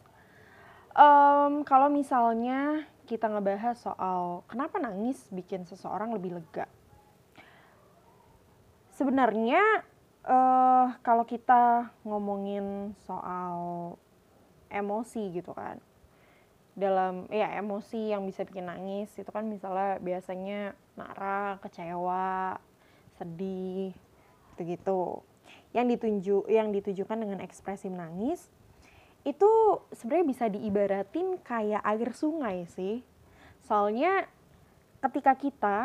um, 0.96 1.62
kalau 1.62 1.92
misalnya 1.92 2.88
kita 3.06 3.30
ngebahas 3.30 3.76
soal 3.78 4.42
kenapa 4.50 4.80
nangis 4.82 5.20
bikin 5.30 5.68
seseorang 5.68 6.10
lebih 6.16 6.40
lega? 6.40 6.66
Sebenarnya 8.96 9.84
uh, 10.30 10.86
kalau 11.02 11.26
kita 11.26 11.90
ngomongin 12.06 12.94
soal 13.02 13.98
emosi 14.70 15.34
gitu 15.34 15.50
kan 15.50 15.82
dalam 16.78 17.26
ya 17.34 17.58
emosi 17.58 18.14
yang 18.14 18.22
bisa 18.24 18.46
bikin 18.46 18.70
nangis 18.70 19.10
itu 19.18 19.26
kan 19.28 19.44
misalnya 19.44 19.98
biasanya 19.98 20.78
marah, 20.94 21.58
kecewa, 21.60 22.56
sedih 23.18 23.92
gitu-gitu. 24.54 25.20
Yang 25.74 25.86
ditunjuk 25.98 26.44
yang 26.46 26.68
ditujukan 26.70 27.18
dengan 27.18 27.42
ekspresi 27.42 27.90
menangis 27.90 28.46
itu 29.26 29.50
sebenarnya 29.92 30.26
bisa 30.30 30.44
diibaratin 30.48 31.36
kayak 31.44 31.82
air 31.84 32.10
sungai 32.16 32.64
sih. 32.70 33.04
Soalnya 33.66 34.24
ketika 35.04 35.36
kita 35.36 35.78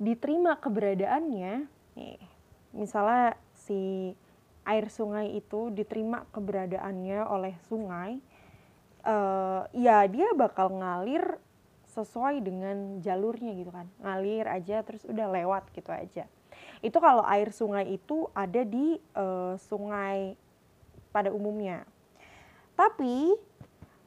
diterima 0.00 0.56
keberadaannya, 0.56 1.68
nih, 2.00 2.18
misalnya 2.72 3.36
si 3.64 4.12
air 4.64 4.88
sungai 4.88 5.36
itu 5.36 5.68
diterima 5.72 6.24
keberadaannya 6.32 7.20
oleh 7.28 7.54
sungai, 7.68 8.20
uh, 9.04 9.68
ya 9.76 10.04
dia 10.08 10.32
bakal 10.32 10.72
ngalir 10.72 11.36
sesuai 11.92 12.42
dengan 12.42 12.98
jalurnya 13.04 13.52
gitu 13.54 13.70
kan. 13.70 13.86
Ngalir 14.02 14.48
aja 14.48 14.82
terus 14.82 15.04
udah 15.04 15.28
lewat 15.30 15.68
gitu 15.76 15.92
aja. 15.92 16.24
Itu 16.80 16.98
kalau 17.00 17.22
air 17.28 17.52
sungai 17.52 17.96
itu 17.96 18.28
ada 18.32 18.64
di 18.64 18.98
uh, 19.14 19.54
sungai 19.60 20.34
pada 21.14 21.30
umumnya. 21.30 21.86
Tapi 22.74 23.36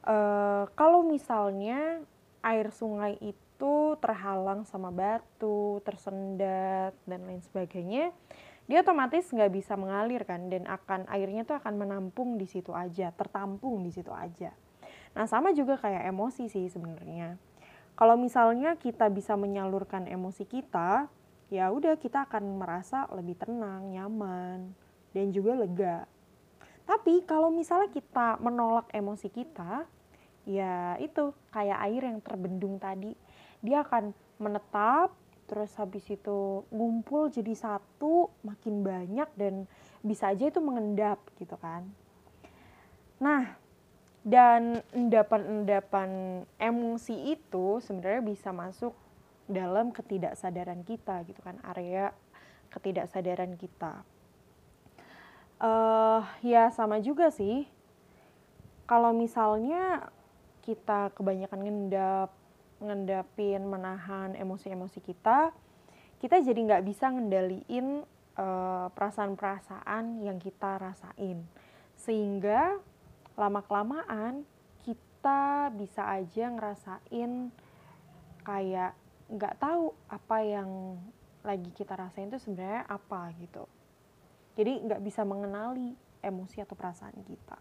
uh, 0.04 0.68
kalau 0.76 1.06
misalnya 1.06 2.04
air 2.44 2.68
sungai 2.70 3.16
itu 3.24 3.96
terhalang 3.98 4.62
sama 4.68 4.92
batu 4.92 5.80
tersendat 5.82 6.94
dan 7.08 7.20
lain 7.26 7.42
sebagainya 7.42 8.14
dia 8.68 8.84
otomatis 8.84 9.24
nggak 9.32 9.48
bisa 9.48 9.80
mengalir 9.80 10.28
kan 10.28 10.52
dan 10.52 10.68
akan 10.68 11.08
airnya 11.08 11.48
tuh 11.48 11.56
akan 11.56 11.80
menampung 11.80 12.36
di 12.36 12.44
situ 12.44 12.76
aja 12.76 13.08
tertampung 13.16 13.80
di 13.80 13.88
situ 13.88 14.12
aja. 14.12 14.52
Nah 15.16 15.24
sama 15.24 15.56
juga 15.56 15.80
kayak 15.80 16.12
emosi 16.12 16.52
sih 16.52 16.68
sebenarnya. 16.68 17.40
Kalau 17.98 18.14
misalnya 18.14 18.78
kita 18.78 19.10
bisa 19.10 19.34
menyalurkan 19.34 20.06
emosi 20.06 20.46
kita, 20.46 21.10
ya 21.50 21.72
udah 21.72 21.98
kita 21.98 22.30
akan 22.30 22.60
merasa 22.60 23.08
lebih 23.10 23.34
tenang, 23.34 23.90
nyaman, 23.90 24.70
dan 25.10 25.26
juga 25.34 25.58
lega. 25.58 25.98
Tapi 26.86 27.26
kalau 27.26 27.50
misalnya 27.50 27.90
kita 27.90 28.38
menolak 28.38 28.86
emosi 28.94 29.28
kita, 29.32 29.82
ya 30.46 30.94
itu 31.02 31.34
kayak 31.50 31.78
air 31.90 32.02
yang 32.06 32.22
terbendung 32.22 32.78
tadi, 32.78 33.18
dia 33.64 33.82
akan 33.82 34.14
menetap, 34.38 35.10
terus 35.48 35.72
habis 35.80 36.04
itu 36.12 36.68
ngumpul 36.68 37.32
jadi 37.32 37.56
satu, 37.56 38.28
makin 38.44 38.84
banyak 38.84 39.28
dan 39.34 39.64
bisa 40.04 40.30
aja 40.30 40.46
itu 40.46 40.60
mengendap 40.60 41.18
gitu 41.40 41.56
kan. 41.56 41.88
Nah, 43.18 43.56
dan 44.28 44.84
endapan-endapan 44.92 46.44
emosi 46.60 47.32
itu 47.32 47.80
sebenarnya 47.80 48.22
bisa 48.22 48.52
masuk 48.52 48.92
dalam 49.48 49.88
ketidaksadaran 49.88 50.84
kita 50.84 51.24
gitu 51.24 51.40
kan 51.40 51.56
area 51.64 52.12
ketidaksadaran 52.68 53.56
kita 53.56 54.04
uh, 55.64 56.22
ya 56.44 56.68
sama 56.68 57.00
juga 57.00 57.32
sih 57.32 57.64
kalau 58.84 59.16
misalnya 59.16 60.12
kita 60.60 61.12
kebanyakan 61.16 61.60
ngendap 61.64 62.30
ngendapin 62.78 63.66
menahan 63.66 64.38
emosi-emosi 64.38 64.98
kita 65.02 65.50
kita 66.18 66.42
jadi 66.42 66.58
nggak 66.58 66.84
bisa 66.86 67.10
ngendaliin 67.14 68.02
uh, 68.38 68.86
perasaan-perasaan 68.94 70.22
yang 70.26 70.38
kita 70.42 70.78
rasain 70.78 71.46
sehingga 71.98 72.78
lama-kelamaan 73.38 74.42
kita 74.82 75.70
bisa 75.74 76.06
aja 76.10 76.50
ngerasain 76.50 77.54
kayak 78.42 78.94
nggak 79.28 79.54
tahu 79.60 79.92
apa 80.08 80.38
yang 80.42 80.98
lagi 81.46 81.70
kita 81.70 81.94
rasain 81.94 82.30
itu 82.32 82.40
sebenarnya 82.42 82.82
apa 82.88 83.30
gitu. 83.38 83.66
Jadi 84.58 84.82
nggak 84.88 85.02
bisa 85.06 85.22
mengenali 85.22 85.94
emosi 86.18 86.64
atau 86.64 86.74
perasaan 86.74 87.14
kita. 87.22 87.58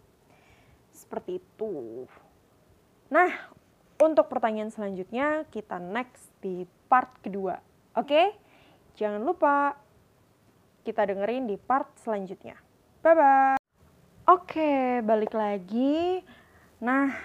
Seperti 0.90 1.38
itu. 1.38 2.06
Nah, 3.14 3.30
untuk 3.98 4.30
pertanyaan 4.30 4.70
selanjutnya 4.70 5.46
kita 5.50 5.82
next 5.82 6.30
di 6.42 6.70
part 6.88 7.10
kedua. 7.22 7.58
Oke? 7.98 8.34
Jangan 8.98 9.22
lupa 9.22 9.78
kita 10.86 11.06
dengerin 11.06 11.50
di 11.50 11.58
part 11.58 11.92
selanjutnya. 12.02 12.58
Bye 13.02 13.14
bye. 13.14 13.58
Oke, 14.28 15.00
balik 15.08 15.32
lagi. 15.32 16.22
Nah, 16.84 17.16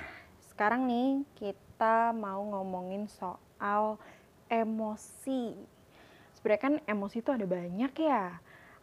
sekarang 0.53 0.87
nih 0.87 1.27
kita 1.35 2.15
mau 2.15 2.41
ngomongin 2.47 3.11
soal 3.11 3.99
emosi. 4.47 5.57
Sebenarnya 6.39 6.63
kan 6.63 6.75
emosi 6.87 7.23
itu 7.23 7.31
ada 7.35 7.47
banyak 7.47 7.93
ya. 7.99 8.39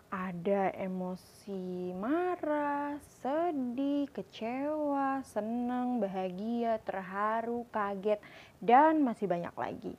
Ada 0.10 0.74
emosi 0.74 1.94
marah, 1.94 2.98
sedih, 3.22 4.10
kecewa, 4.10 5.22
senang, 5.22 6.02
bahagia, 6.02 6.82
terharu, 6.82 7.70
kaget, 7.70 8.18
dan 8.58 9.06
masih 9.06 9.30
banyak 9.30 9.54
lagi. 9.54 9.94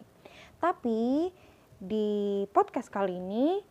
Tapi 0.59 1.31
di 1.79 2.43
podcast 2.51 2.91
kali 2.91 3.23
ini 3.23 3.63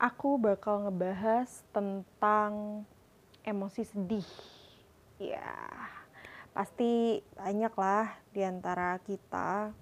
aku 0.00 0.40
bakal 0.40 0.88
ngebahas 0.88 1.60
tentang 1.76 2.88
emosi 3.44 3.84
sedih. 3.84 4.28
Ya, 5.20 5.52
pasti 6.56 7.20
banyak 7.36 7.76
lah 7.76 8.16
di 8.32 8.48
antara 8.48 8.96
kita 9.04 9.76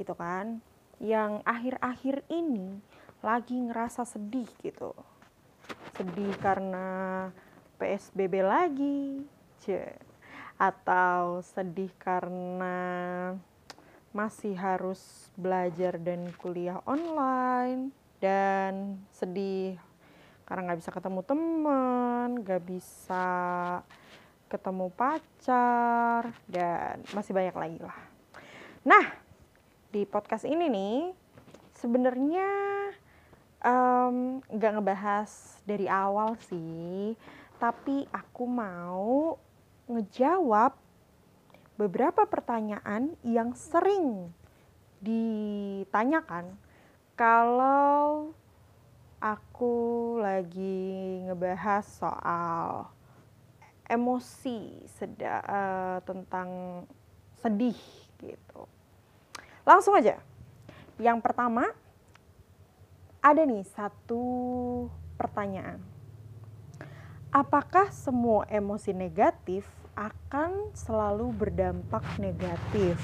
gitu 0.00 0.16
kan 0.16 0.64
yang 0.96 1.44
akhir-akhir 1.44 2.24
ini 2.32 2.80
lagi 3.18 3.58
ngerasa 3.58 4.06
sedih 4.06 4.46
gitu. 4.62 4.94
Sedih 5.98 6.32
karena 6.38 7.28
PSBB 7.78 8.42
lagi, 8.42 9.26
ce. 9.62 9.94
Atau 10.58 11.42
sedih 11.42 11.90
karena 11.98 12.78
masih 14.10 14.56
harus 14.56 15.30
belajar 15.38 16.00
dan 16.00 16.32
kuliah 16.40 16.80
online 16.88 17.92
dan 18.18 18.98
sedih 19.14 19.78
karena 20.48 20.72
nggak 20.72 20.80
bisa 20.80 20.90
ketemu 20.90 21.20
teman, 21.22 22.28
nggak 22.40 22.62
bisa 22.64 23.26
ketemu 24.48 24.88
pacar, 24.96 26.32
dan 26.48 27.04
masih 27.12 27.36
banyak 27.36 27.52
lagi 27.52 27.78
lah. 27.84 27.98
Nah, 28.88 29.04
di 29.92 30.08
podcast 30.08 30.48
ini 30.48 30.72
nih, 30.72 31.12
sebenarnya 31.76 32.48
nggak 33.58 34.72
um, 34.72 34.76
ngebahas 34.78 35.30
dari 35.66 35.90
awal 35.90 36.38
sih, 36.46 37.18
tapi 37.58 38.06
aku 38.14 38.46
mau 38.46 39.34
ngejawab 39.90 40.78
beberapa 41.74 42.22
pertanyaan 42.26 43.14
yang 43.26 43.54
sering 43.54 44.30
ditanyakan 44.98 46.54
kalau 47.18 48.30
aku 49.18 49.74
lagi 50.22 51.22
ngebahas 51.26 51.82
soal 51.86 52.86
emosi 53.90 54.86
seda, 54.86 55.42
uh, 55.42 55.98
tentang 56.06 56.82
sedih 57.42 57.78
gitu. 58.22 58.70
Langsung 59.66 59.98
aja. 59.98 60.20
Yang 60.98 61.18
pertama 61.22 61.74
ada 63.18 63.42
nih 63.42 63.66
satu 63.66 64.22
pertanyaan. 65.18 65.82
Apakah 67.28 67.92
semua 67.92 68.48
emosi 68.48 68.96
negatif 68.96 69.68
akan 69.98 70.72
selalu 70.72 71.34
berdampak 71.34 72.06
negatif? 72.16 72.96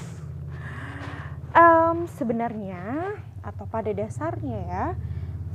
Um, 1.55 2.09
sebenarnya 2.19 3.15
atau 3.45 3.69
pada 3.69 3.93
dasarnya 3.93 4.59
ya, 4.65 4.85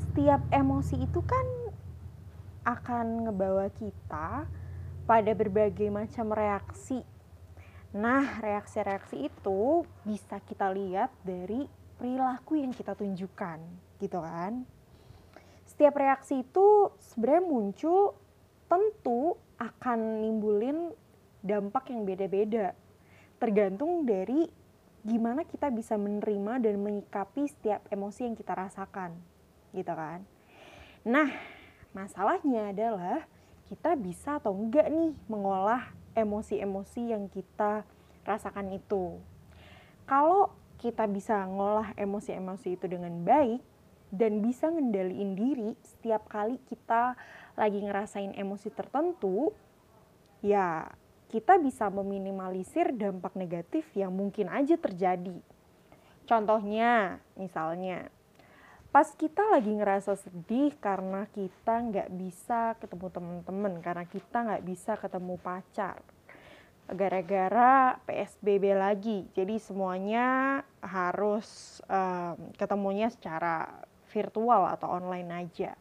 setiap 0.06 0.40
emosi 0.54 1.02
itu 1.02 1.20
kan 1.26 1.46
akan 2.64 3.26
ngebawa 3.26 3.72
kita 3.74 4.46
pada 5.08 5.32
berbagai 5.34 5.90
macam 5.90 6.30
reaksi. 6.30 7.02
Nah, 7.90 8.38
reaksi-reaksi 8.38 9.26
itu 9.26 9.82
bisa 10.06 10.38
kita 10.46 10.70
lihat 10.70 11.10
dari 11.26 11.66
perilaku 11.98 12.62
yang 12.62 12.70
kita 12.70 12.94
tunjukkan, 12.94 13.58
gitu 14.02 14.18
kan? 14.24 14.64
Setiap 15.68 15.94
reaksi 16.00 16.42
itu 16.42 16.90
sebenarnya 16.98 17.44
muncul 17.46 18.18
tentu 18.66 19.36
akan 19.60 20.24
nimbulin 20.24 20.90
dampak 21.44 21.92
yang 21.92 22.08
beda-beda. 22.08 22.72
Tergantung 23.40 24.04
dari 24.04 24.48
gimana 25.00 25.48
kita 25.48 25.72
bisa 25.72 25.96
menerima 25.96 26.60
dan 26.60 26.76
menyikapi 26.80 27.48
setiap 27.48 27.84
emosi 27.88 28.28
yang 28.28 28.36
kita 28.36 28.52
rasakan 28.52 29.16
gitu 29.72 29.92
kan. 29.94 30.20
Nah, 31.06 31.32
masalahnya 31.96 32.74
adalah 32.74 33.24
kita 33.72 33.96
bisa 33.96 34.36
atau 34.42 34.52
enggak 34.52 34.90
nih 34.92 35.16
mengolah 35.30 35.94
emosi-emosi 36.12 37.14
yang 37.14 37.30
kita 37.32 37.86
rasakan 38.26 38.76
itu. 38.76 39.16
Kalau 40.04 40.52
kita 40.76 41.06
bisa 41.06 41.46
ngolah 41.46 41.94
emosi-emosi 41.96 42.76
itu 42.76 42.86
dengan 42.90 43.14
baik 43.22 43.69
dan 44.10 44.42
bisa 44.42 44.66
ngendaliin 44.70 45.38
diri 45.38 45.70
setiap 45.86 46.26
kali 46.26 46.58
kita 46.66 47.14
lagi 47.54 47.78
ngerasain 47.82 48.34
emosi 48.34 48.68
tertentu, 48.74 49.54
ya 50.42 50.90
kita 51.30 51.62
bisa 51.62 51.86
meminimalisir 51.88 52.90
dampak 52.90 53.38
negatif 53.38 53.86
yang 53.94 54.10
mungkin 54.10 54.50
aja 54.50 54.74
terjadi. 54.74 55.38
Contohnya, 56.26 57.22
misalnya, 57.38 58.10
pas 58.90 59.06
kita 59.14 59.46
lagi 59.54 59.70
ngerasa 59.70 60.18
sedih 60.18 60.74
karena 60.82 61.30
kita 61.30 61.74
nggak 61.86 62.10
bisa 62.10 62.74
ketemu 62.82 63.06
teman-teman 63.14 63.72
karena 63.78 64.02
kita 64.06 64.42
nggak 64.42 64.66
bisa 64.66 64.98
ketemu 64.98 65.38
pacar 65.38 66.02
gara-gara 66.90 68.02
PSBB 68.02 68.74
lagi. 68.74 69.18
Jadi 69.30 69.62
semuanya 69.62 70.60
harus 70.82 71.78
um, 71.86 72.50
ketemunya 72.58 73.06
secara 73.14 73.86
virtual 74.10 74.66
atau 74.66 74.90
online 74.90 75.30
aja. 75.46 75.72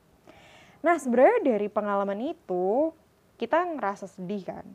Nah, 0.80 0.96
sebenarnya 0.96 1.58
dari 1.58 1.68
pengalaman 1.68 2.22
itu 2.24 2.94
kita 3.36 3.76
ngerasa 3.76 4.08
sedih 4.08 4.48
kan. 4.48 4.66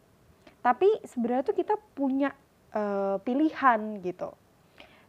Tapi 0.60 0.88
sebenarnya 1.04 1.44
tuh 1.48 1.56
kita 1.56 1.76
punya 1.96 2.32
uh, 2.74 3.16
pilihan 3.24 4.00
gitu. 4.04 4.32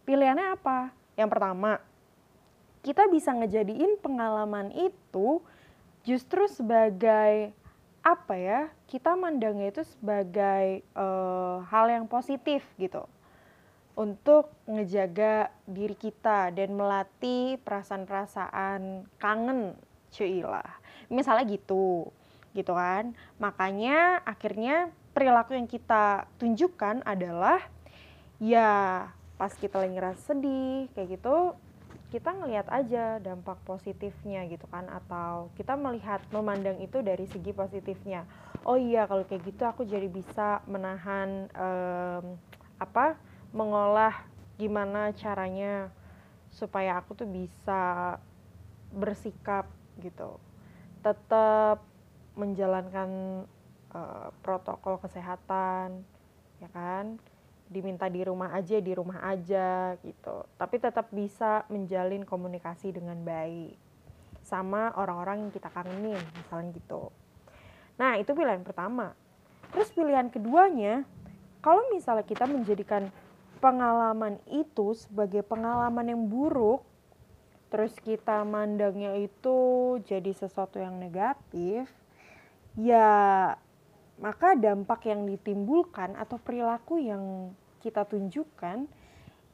Pilihannya 0.07 0.55
apa? 0.55 0.93
Yang 1.19 1.29
pertama, 1.31 1.71
kita 2.85 3.09
bisa 3.09 3.33
ngejadiin 3.33 3.97
pengalaman 3.99 4.69
itu 4.75 5.41
justru 6.05 6.45
sebagai 6.45 7.49
apa 8.05 8.37
ya 8.37 8.69
kita 8.85 9.17
mandangnya 9.17 9.73
itu 9.73 9.81
sebagai 9.81 10.85
uh, 10.93 11.65
hal 11.65 11.89
yang 11.89 12.05
positif 12.05 12.61
gitu 12.77 13.09
untuk 13.95 14.51
ngejaga 14.67 15.49
diri 15.63 15.95
kita 15.95 16.51
dan 16.51 16.75
melatih 16.75 17.55
perasaan-perasaan 17.63 19.07
kangen 19.17 19.79
cuilah 20.11 20.67
misalnya 21.07 21.47
gitu 21.47 22.11
gitu 22.55 22.71
kan. 22.71 23.11
Makanya 23.39 24.23
akhirnya 24.23 24.91
perilaku 25.11 25.55
yang 25.55 25.67
kita 25.67 26.27
tunjukkan 26.39 27.03
adalah 27.03 27.59
ya 28.39 29.11
pas 29.35 29.51
kita 29.51 29.79
lagi 29.79 29.95
ngerasa 29.95 30.35
sedih 30.35 30.87
kayak 30.95 31.19
gitu 31.19 31.55
kita 32.13 32.31
ngelihat 32.31 32.71
aja 32.71 33.19
dampak 33.19 33.59
positifnya 33.67 34.47
gitu 34.47 34.63
kan. 34.71 34.87
Atau 34.87 35.51
kita 35.59 35.75
melihat 35.75 36.23
memandang 36.31 36.79
itu 36.79 37.03
dari 37.03 37.27
segi 37.27 37.51
positifnya. 37.51 38.23
Oh 38.63 38.79
iya 38.79 39.03
kalau 39.03 39.27
kayak 39.27 39.43
gitu 39.43 39.63
aku 39.67 39.83
jadi 39.83 40.07
bisa 40.07 40.63
menahan 40.65 41.51
um, 41.53 42.39
apa 42.79 43.19
mengolah 43.55 44.27
gimana 44.59 45.15
caranya 45.15 45.87
supaya 46.51 46.99
aku 46.99 47.15
tuh 47.15 47.27
bisa 47.27 48.15
bersikap 48.91 49.71
gitu. 50.03 50.35
Tetap 50.99 51.79
menjalankan 52.35 53.43
uh, 53.95 54.27
protokol 54.43 54.99
kesehatan 54.99 56.03
ya 56.59 56.67
kan? 56.75 57.15
Diminta 57.71 58.11
di 58.11 58.27
rumah 58.27 58.51
aja 58.51 58.77
di 58.83 58.91
rumah 58.91 59.23
aja 59.23 59.95
gitu. 60.03 60.43
Tapi 60.59 60.75
tetap 60.77 61.07
bisa 61.15 61.63
menjalin 61.71 62.27
komunikasi 62.27 62.91
dengan 62.91 63.23
baik 63.23 63.79
sama 64.45 64.93
orang-orang 64.99 65.47
yang 65.47 65.51
kita 65.55 65.71
kangenin 65.71 66.21
misalnya 66.37 66.75
gitu. 66.75 67.09
Nah 67.97 68.19
itu 68.19 68.35
pilihan 68.35 68.61
pertama. 68.61 69.15
Terus 69.73 69.89
pilihan 69.89 70.29
keduanya 70.29 71.07
kalau 71.65 71.81
misalnya 71.89 72.21
kita 72.21 72.45
menjadikan 72.45 73.09
pengalaman 73.65 74.37
itu 74.53 74.93
sebagai 74.93 75.41
pengalaman 75.41 76.13
yang 76.13 76.21
buruk 76.29 76.85
terus 77.73 77.97
kita 77.97 78.45
mandangnya 78.45 79.17
itu 79.17 79.57
jadi 80.05 80.29
sesuatu 80.37 80.77
yang 80.77 81.01
negatif 81.01 81.89
ya 82.77 83.09
maka 84.21 84.53
dampak 84.53 85.09
yang 85.09 85.25
ditimbulkan 85.25 86.13
atau 86.13 86.37
perilaku 86.37 87.01
yang 87.01 87.57
kita 87.81 88.05
tunjukkan 88.05 88.85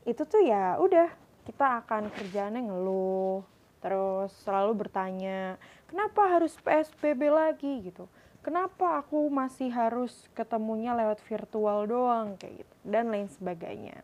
itu 0.04 0.22
tuh 0.28 0.44
ya 0.44 0.76
udah 0.76 1.08
kita 1.48 1.80
akan 1.80 2.12
kerjaannya 2.12 2.68
ngeluh 2.68 3.48
terus 3.80 4.36
selalu 4.44 4.86
bertanya 4.86 5.56
kenapa 5.88 6.36
harus 6.36 6.54
PSBB 6.60 7.32
lagi? 7.32 7.88
gitu 7.88 8.12
kenapa 8.42 9.02
aku 9.02 9.30
masih 9.30 9.70
harus 9.74 10.28
ketemunya 10.38 10.94
lewat 10.94 11.22
virtual 11.26 11.86
doang 11.90 12.38
kayak 12.38 12.66
gitu 12.66 12.76
dan 12.86 13.10
lain 13.10 13.30
sebagainya. 13.30 14.02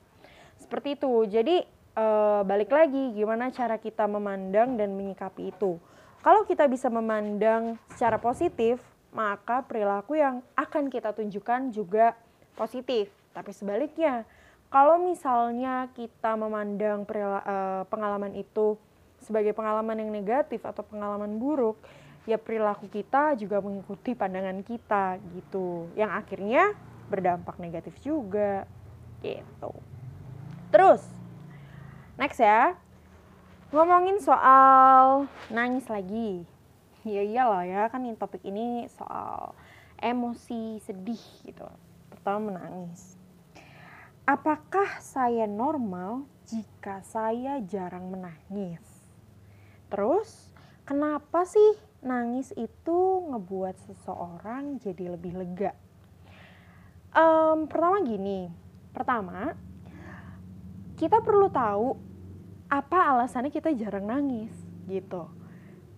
Seperti 0.58 0.98
itu. 0.98 1.12
Jadi 1.30 1.66
e, 1.94 2.06
balik 2.46 2.74
lagi 2.74 3.14
gimana 3.14 3.54
cara 3.54 3.78
kita 3.78 4.06
memandang 4.10 4.78
dan 4.78 4.94
menyikapi 4.94 5.54
itu. 5.54 5.82
Kalau 6.22 6.46
kita 6.46 6.66
bisa 6.66 6.90
memandang 6.90 7.78
secara 7.94 8.18
positif 8.18 8.82
maka 9.18 9.64
perilaku 9.64 10.20
yang 10.20 10.46
akan 10.54 10.94
kita 10.94 11.16
tunjukkan 11.16 11.74
juga 11.74 12.14
positif. 12.54 13.10
Tapi 13.32 13.50
sebaliknya, 13.50 14.30
kalau 14.68 15.00
misalnya 15.02 15.88
kita 15.98 16.38
memandang 16.38 17.02
uh, 17.08 17.82
pengalaman 17.88 18.36
itu 18.36 18.76
sebagai 19.22 19.58
pengalaman 19.58 19.98
yang 20.06 20.12
negatif 20.14 20.62
atau 20.62 20.86
pengalaman 20.86 21.42
buruk, 21.42 21.82
ya 22.28 22.38
perilaku 22.38 22.92
kita 22.92 23.40
juga 23.40 23.64
mengikuti 23.64 24.14
pandangan 24.14 24.62
kita 24.62 25.18
gitu. 25.34 25.88
Yang 25.96 26.12
akhirnya 26.12 26.64
berdampak 27.08 27.56
negatif 27.58 27.96
juga 28.04 28.68
gitu. 29.24 29.72
Terus, 30.70 31.02
next 32.20 32.44
ya. 32.44 32.76
Ngomongin 33.72 34.20
soal 34.20 35.26
nangis 35.50 35.88
lagi 35.88 36.46
ya 37.08 37.24
iyalah 37.24 37.64
ya 37.64 37.82
kan 37.88 38.04
ini 38.04 38.20
topik 38.20 38.44
ini 38.44 38.92
soal 38.92 39.56
emosi 40.04 40.84
sedih 40.84 41.24
gitu 41.48 41.68
pertama 42.12 42.52
menangis 42.52 43.16
apakah 44.28 45.00
saya 45.00 45.48
normal 45.48 46.28
jika 46.48 47.00
saya 47.08 47.64
jarang 47.64 48.12
menangis 48.12 48.84
terus 49.88 50.52
kenapa 50.84 51.48
sih 51.48 51.80
nangis 52.02 52.54
itu 52.54 53.00
ngebuat 53.30 53.76
seseorang 53.90 54.78
jadi 54.82 55.18
lebih 55.18 55.38
lega 55.38 55.74
um, 57.14 57.66
pertama 57.66 57.98
gini 58.06 58.50
pertama 58.94 59.58
kita 60.98 61.22
perlu 61.22 61.50
tahu 61.50 61.98
apa 62.68 63.16
alasannya 63.16 63.54
kita 63.54 63.74
jarang 63.74 64.06
nangis 64.06 64.54
gitu 64.90 65.30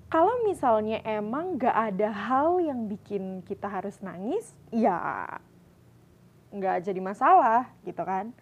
kalau 0.10 0.42
misalnya 0.42 1.06
emang 1.06 1.62
gak 1.62 1.94
ada 1.94 2.10
hal 2.10 2.58
yang 2.58 2.90
bikin 2.90 3.46
kita 3.46 3.70
harus 3.70 4.02
nangis, 4.02 4.58
ya 4.74 4.98
gak 6.50 6.82
jadi 6.82 6.98
masalah 6.98 7.70
gitu 7.86 8.02
kan. 8.02 8.34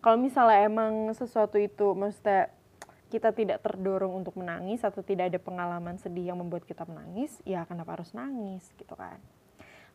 Kalau 0.00 0.16
misalnya 0.16 0.64
emang 0.64 1.12
sesuatu 1.12 1.60
itu 1.60 1.92
maksudnya 1.92 2.48
kita 3.10 3.34
tidak 3.34 3.60
terdorong 3.66 4.22
untuk 4.22 4.38
menangis 4.38 4.86
atau 4.86 5.02
tidak 5.02 5.34
ada 5.34 5.42
pengalaman 5.42 5.98
sedih 5.98 6.30
yang 6.30 6.38
membuat 6.38 6.62
kita 6.62 6.86
menangis, 6.86 7.42
ya 7.42 7.66
kenapa 7.66 7.98
harus 7.98 8.14
nangis 8.14 8.70
gitu 8.78 8.94
kan. 8.94 9.18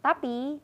Tapi 0.03 0.59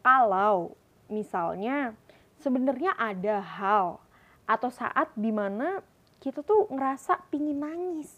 kalau 0.00 0.78
misalnya 1.10 1.98
sebenarnya 2.38 2.94
ada 2.94 3.42
hal 3.42 3.98
atau 4.46 4.70
saat 4.70 5.10
di 5.18 5.34
mana 5.34 5.82
kita 6.22 6.46
tuh 6.46 6.70
ngerasa 6.70 7.28
pingin 7.34 7.58
nangis, 7.58 8.08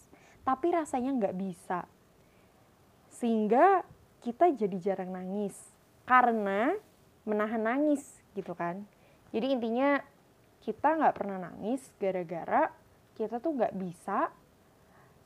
tapi 0.45 0.77
rasanya 0.77 1.17
nggak 1.17 1.37
bisa. 1.41 1.89
Sehingga 3.09 3.83
kita 4.21 4.53
jadi 4.53 4.77
jarang 4.77 5.17
nangis 5.17 5.57
karena 6.05 6.77
menahan 7.25 7.65
nangis 7.65 8.21
gitu 8.37 8.53
kan. 8.53 8.85
Jadi 9.33 9.57
intinya 9.57 10.05
kita 10.61 11.01
nggak 11.01 11.17
pernah 11.17 11.41
nangis 11.41 11.81
gara-gara 11.97 12.69
kita 13.21 13.37
tuh 13.37 13.53
nggak 13.53 13.77
bisa 13.77 14.33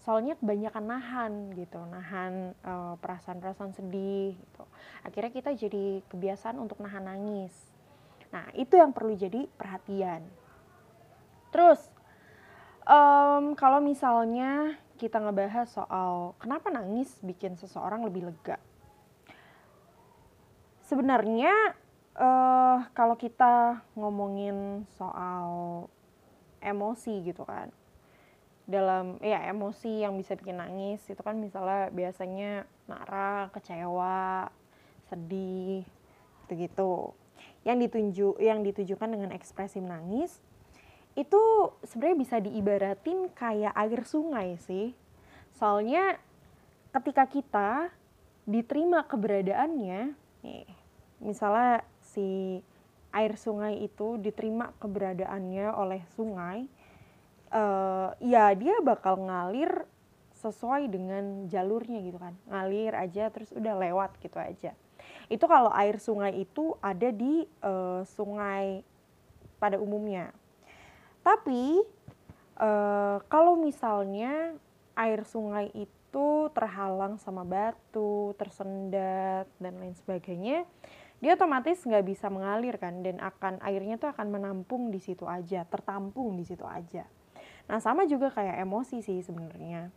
soalnya 0.03 0.35
kebanyakan 0.37 0.85
nahan 0.85 1.33
gitu 1.55 1.79
nahan 1.87 2.53
perasaan 2.61 2.99
perasaan-perasaan 3.41 3.73
sedih 3.73 4.35
gitu. 4.35 4.65
Akhirnya 5.07 5.33
kita 5.33 5.51
jadi 5.55 6.03
kebiasaan 6.11 6.59
untuk 6.59 6.83
nahan 6.83 7.07
nangis. 7.07 7.55
Nah 8.35 8.51
itu 8.53 8.75
yang 8.75 8.91
perlu 8.91 9.15
jadi 9.15 9.49
perhatian. 9.57 10.27
Terus 11.55 11.81
um, 12.85 13.57
kalau 13.57 13.81
misalnya 13.81 14.77
kita 15.01 15.23
ngebahas 15.23 15.73
soal 15.73 16.37
kenapa 16.37 16.69
nangis 16.69 17.15
bikin 17.25 17.57
seseorang 17.57 18.05
lebih 18.05 18.29
lega. 18.29 18.61
Sebenarnya 20.85 21.55
uh, 22.21 22.85
kalau 22.93 23.17
kita 23.17 23.81
ngomongin 23.97 24.85
soal 25.01 25.89
emosi 26.61 27.25
gitu 27.25 27.49
kan, 27.49 27.73
dalam 28.65 29.21
ya 29.21 29.45
emosi 29.53 30.05
yang 30.05 30.17
bisa 30.17 30.33
bikin 30.33 30.57
nangis 30.57 31.05
itu 31.05 31.21
kan 31.21 31.37
misalnya 31.37 31.93
biasanya 31.93 32.65
marah, 32.89 33.53
kecewa, 33.53 34.49
sedih, 35.13 35.85
gitu-gitu. 36.45 37.13
Yang 37.65 37.77
ditunjuk 37.89 38.35
yang 38.41 38.61
ditujukan 38.65 39.09
dengan 39.09 39.31
ekspresi 39.37 39.81
menangis 39.85 40.41
itu 41.15 41.41
sebenarnya 41.87 42.19
bisa 42.19 42.37
diibaratin 42.43 43.31
kayak 43.37 43.73
air 43.77 44.01
sungai 44.03 44.59
sih. 44.65 44.97
Soalnya 45.55 46.19
ketika 46.91 47.25
kita 47.31 47.71
diterima 48.45 49.07
keberadaannya, 49.07 50.13
nih, 50.43 50.69
misalnya 51.23 51.87
si 52.03 52.61
air 53.15 53.39
sungai 53.39 53.79
itu 53.87 54.19
diterima 54.19 54.75
keberadaannya 54.83 55.71
oleh 55.71 56.03
sungai, 56.19 56.67
uh, 57.55 58.11
ya 58.19 58.51
dia 58.59 58.83
bakal 58.83 59.23
ngalir 59.23 59.87
sesuai 60.43 60.91
dengan 60.93 61.49
jalurnya 61.49 62.05
gitu 62.05 62.21
kan, 62.21 62.35
ngalir 62.51 62.93
aja 62.93 63.33
terus 63.33 63.49
udah 63.55 63.79
lewat 63.81 64.19
gitu 64.21 64.37
aja. 64.37 64.77
Itu 65.33 65.49
kalau 65.49 65.73
air 65.73 65.97
sungai 65.97 66.37
itu 66.45 66.77
ada 66.85 67.09
di 67.09 67.49
uh, 67.65 68.05
sungai 68.05 68.85
pada 69.57 69.81
umumnya. 69.81 70.35
Tapi 71.25 71.81
uh, 72.61 73.17
kalau 73.33 73.57
misalnya 73.57 74.53
air 74.93 75.25
sungai 75.25 75.73
itu 75.73 76.53
terhalang 76.53 77.17
sama 77.17 77.41
batu, 77.43 78.37
tersendat 78.37 79.49
dan 79.57 79.81
lain 79.81 79.97
sebagainya, 79.97 80.69
dia 81.25 81.41
otomatis 81.41 81.81
nggak 81.81 82.05
bisa 82.05 82.29
mengalir 82.29 82.77
kan 82.77 83.01
dan 83.01 83.17
akan 83.17 83.65
airnya 83.65 83.97
tuh 83.97 84.13
akan 84.13 84.29
menampung 84.29 84.93
di 84.93 85.01
situ 85.01 85.25
aja, 85.25 85.65
tertampung 85.65 86.37
di 86.37 86.45
situ 86.45 86.69
aja. 86.69 87.09
Nah 87.71 87.79
sama 87.81 88.05
juga 88.05 88.33
kayak 88.33 88.61
emosi 88.65 89.01
sih 89.01 89.21
sebenarnya. 89.25 89.89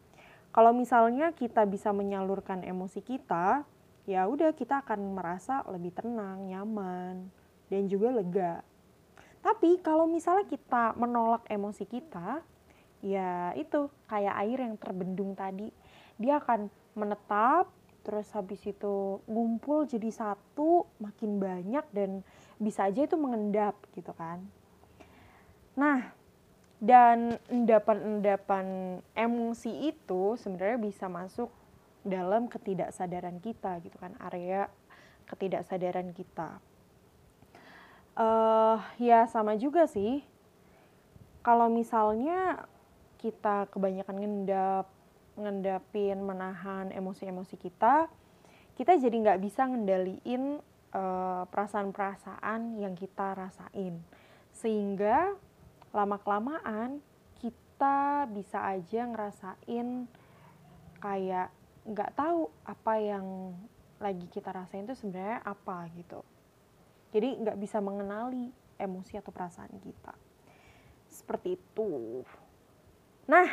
Kalau 0.55 0.72
misalnya 0.74 1.36
kita 1.36 1.68
bisa 1.70 1.93
menyalurkan 1.93 2.63
emosi 2.65 3.03
kita, 3.03 3.68
ya 4.09 4.26
udah 4.26 4.55
kita 4.55 4.82
akan 4.82 5.13
merasa 5.13 5.61
lebih 5.70 5.93
tenang, 5.93 6.47
nyaman, 6.47 7.28
dan 7.68 7.84
juga 7.86 8.09
lega. 8.15 8.53
Tapi 9.43 9.80
kalau 9.84 10.09
misalnya 10.09 10.47
kita 10.49 10.97
menolak 10.97 11.45
emosi 11.45 11.86
kita, 11.86 12.41
ya 13.05 13.53
itu 13.53 13.91
kayak 14.09 14.36
air 14.41 14.57
yang 14.65 14.76
terbendung 14.80 15.38
tadi, 15.38 15.70
dia 16.18 16.41
akan 16.41 16.72
menetap 16.97 17.70
terus 18.07 18.32
habis 18.32 18.63
itu 18.63 19.20
ngumpul 19.28 19.84
jadi 19.84 20.07
satu 20.07 20.88
makin 21.03 21.43
banyak 21.43 21.84
dan 21.91 22.24
bisa 22.55 22.88
aja 22.88 23.03
itu 23.03 23.20
mengendap 23.20 23.76
gitu 23.91 24.15
kan 24.15 24.47
nah 25.76 26.15
dan 26.78 27.41
endapan-endapan 27.49 28.99
emosi 29.17 29.89
itu 29.89 30.38
sebenarnya 30.38 30.78
bisa 30.78 31.09
masuk 31.09 31.49
dalam 32.05 32.45
ketidaksadaran 32.45 33.41
kita 33.41 33.82
gitu 33.82 33.97
kan 33.97 34.13
area 34.21 34.69
ketidaksadaran 35.28 36.13
kita. 36.13 36.61
Uh, 38.17 38.82
ya 38.97 39.30
sama 39.30 39.53
juga 39.57 39.86
sih 39.86 40.25
kalau 41.45 41.69
misalnya 41.69 42.65
kita 43.21 43.69
kebanyakan 43.69 44.17
ngendap 44.17 44.86
ngendapin 45.38 46.17
menahan 46.25 46.89
emosi-emosi 46.89 47.61
kita 47.61 48.09
kita 48.73 48.93
jadi 48.97 49.13
nggak 49.13 49.41
bisa 49.41 49.65
ngendaliin 49.65 50.61
eh, 50.93 51.43
perasaan-perasaan 51.49 52.78
yang 52.78 52.93
kita 52.93 53.34
rasain. 53.34 53.97
Sehingga 54.53 55.34
lama 55.93 56.17
kelamaan 56.21 56.99
kita 57.39 58.27
bisa 58.31 58.63
aja 58.63 59.07
ngerasain 59.07 60.07
kayak 60.97 61.49
nggak 61.88 62.11
tahu 62.17 62.51
apa 62.67 62.93
yang 62.99 63.55
lagi 63.97 64.27
kita 64.29 64.51
rasain 64.51 64.85
itu 64.85 64.97
sebenarnya 64.97 65.41
apa 65.45 65.88
gitu 65.95 66.21
jadi 67.13 67.39
nggak 67.39 67.57
bisa 67.57 67.79
mengenali 67.79 68.51
emosi 68.77 69.17
atau 69.17 69.31
perasaan 69.31 69.73
kita 69.81 70.13
seperti 71.07 71.57
itu 71.57 72.21
nah 73.25 73.47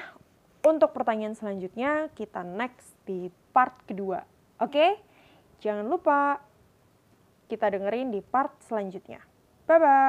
untuk 0.65 0.97
pertanyaan 0.97 1.37
selanjutnya 1.37 2.09
kita 2.17 2.41
next 2.41 2.97
di 3.05 3.29
part 3.53 3.85
kedua. 3.85 4.25
Oke? 4.65 4.97
Jangan 5.61 5.85
lupa 5.85 6.41
kita 7.53 7.69
dengerin 7.69 8.09
di 8.09 8.25
part 8.25 8.57
selanjutnya. 8.65 9.21
Bye 9.69 9.77
bye. 9.77 10.05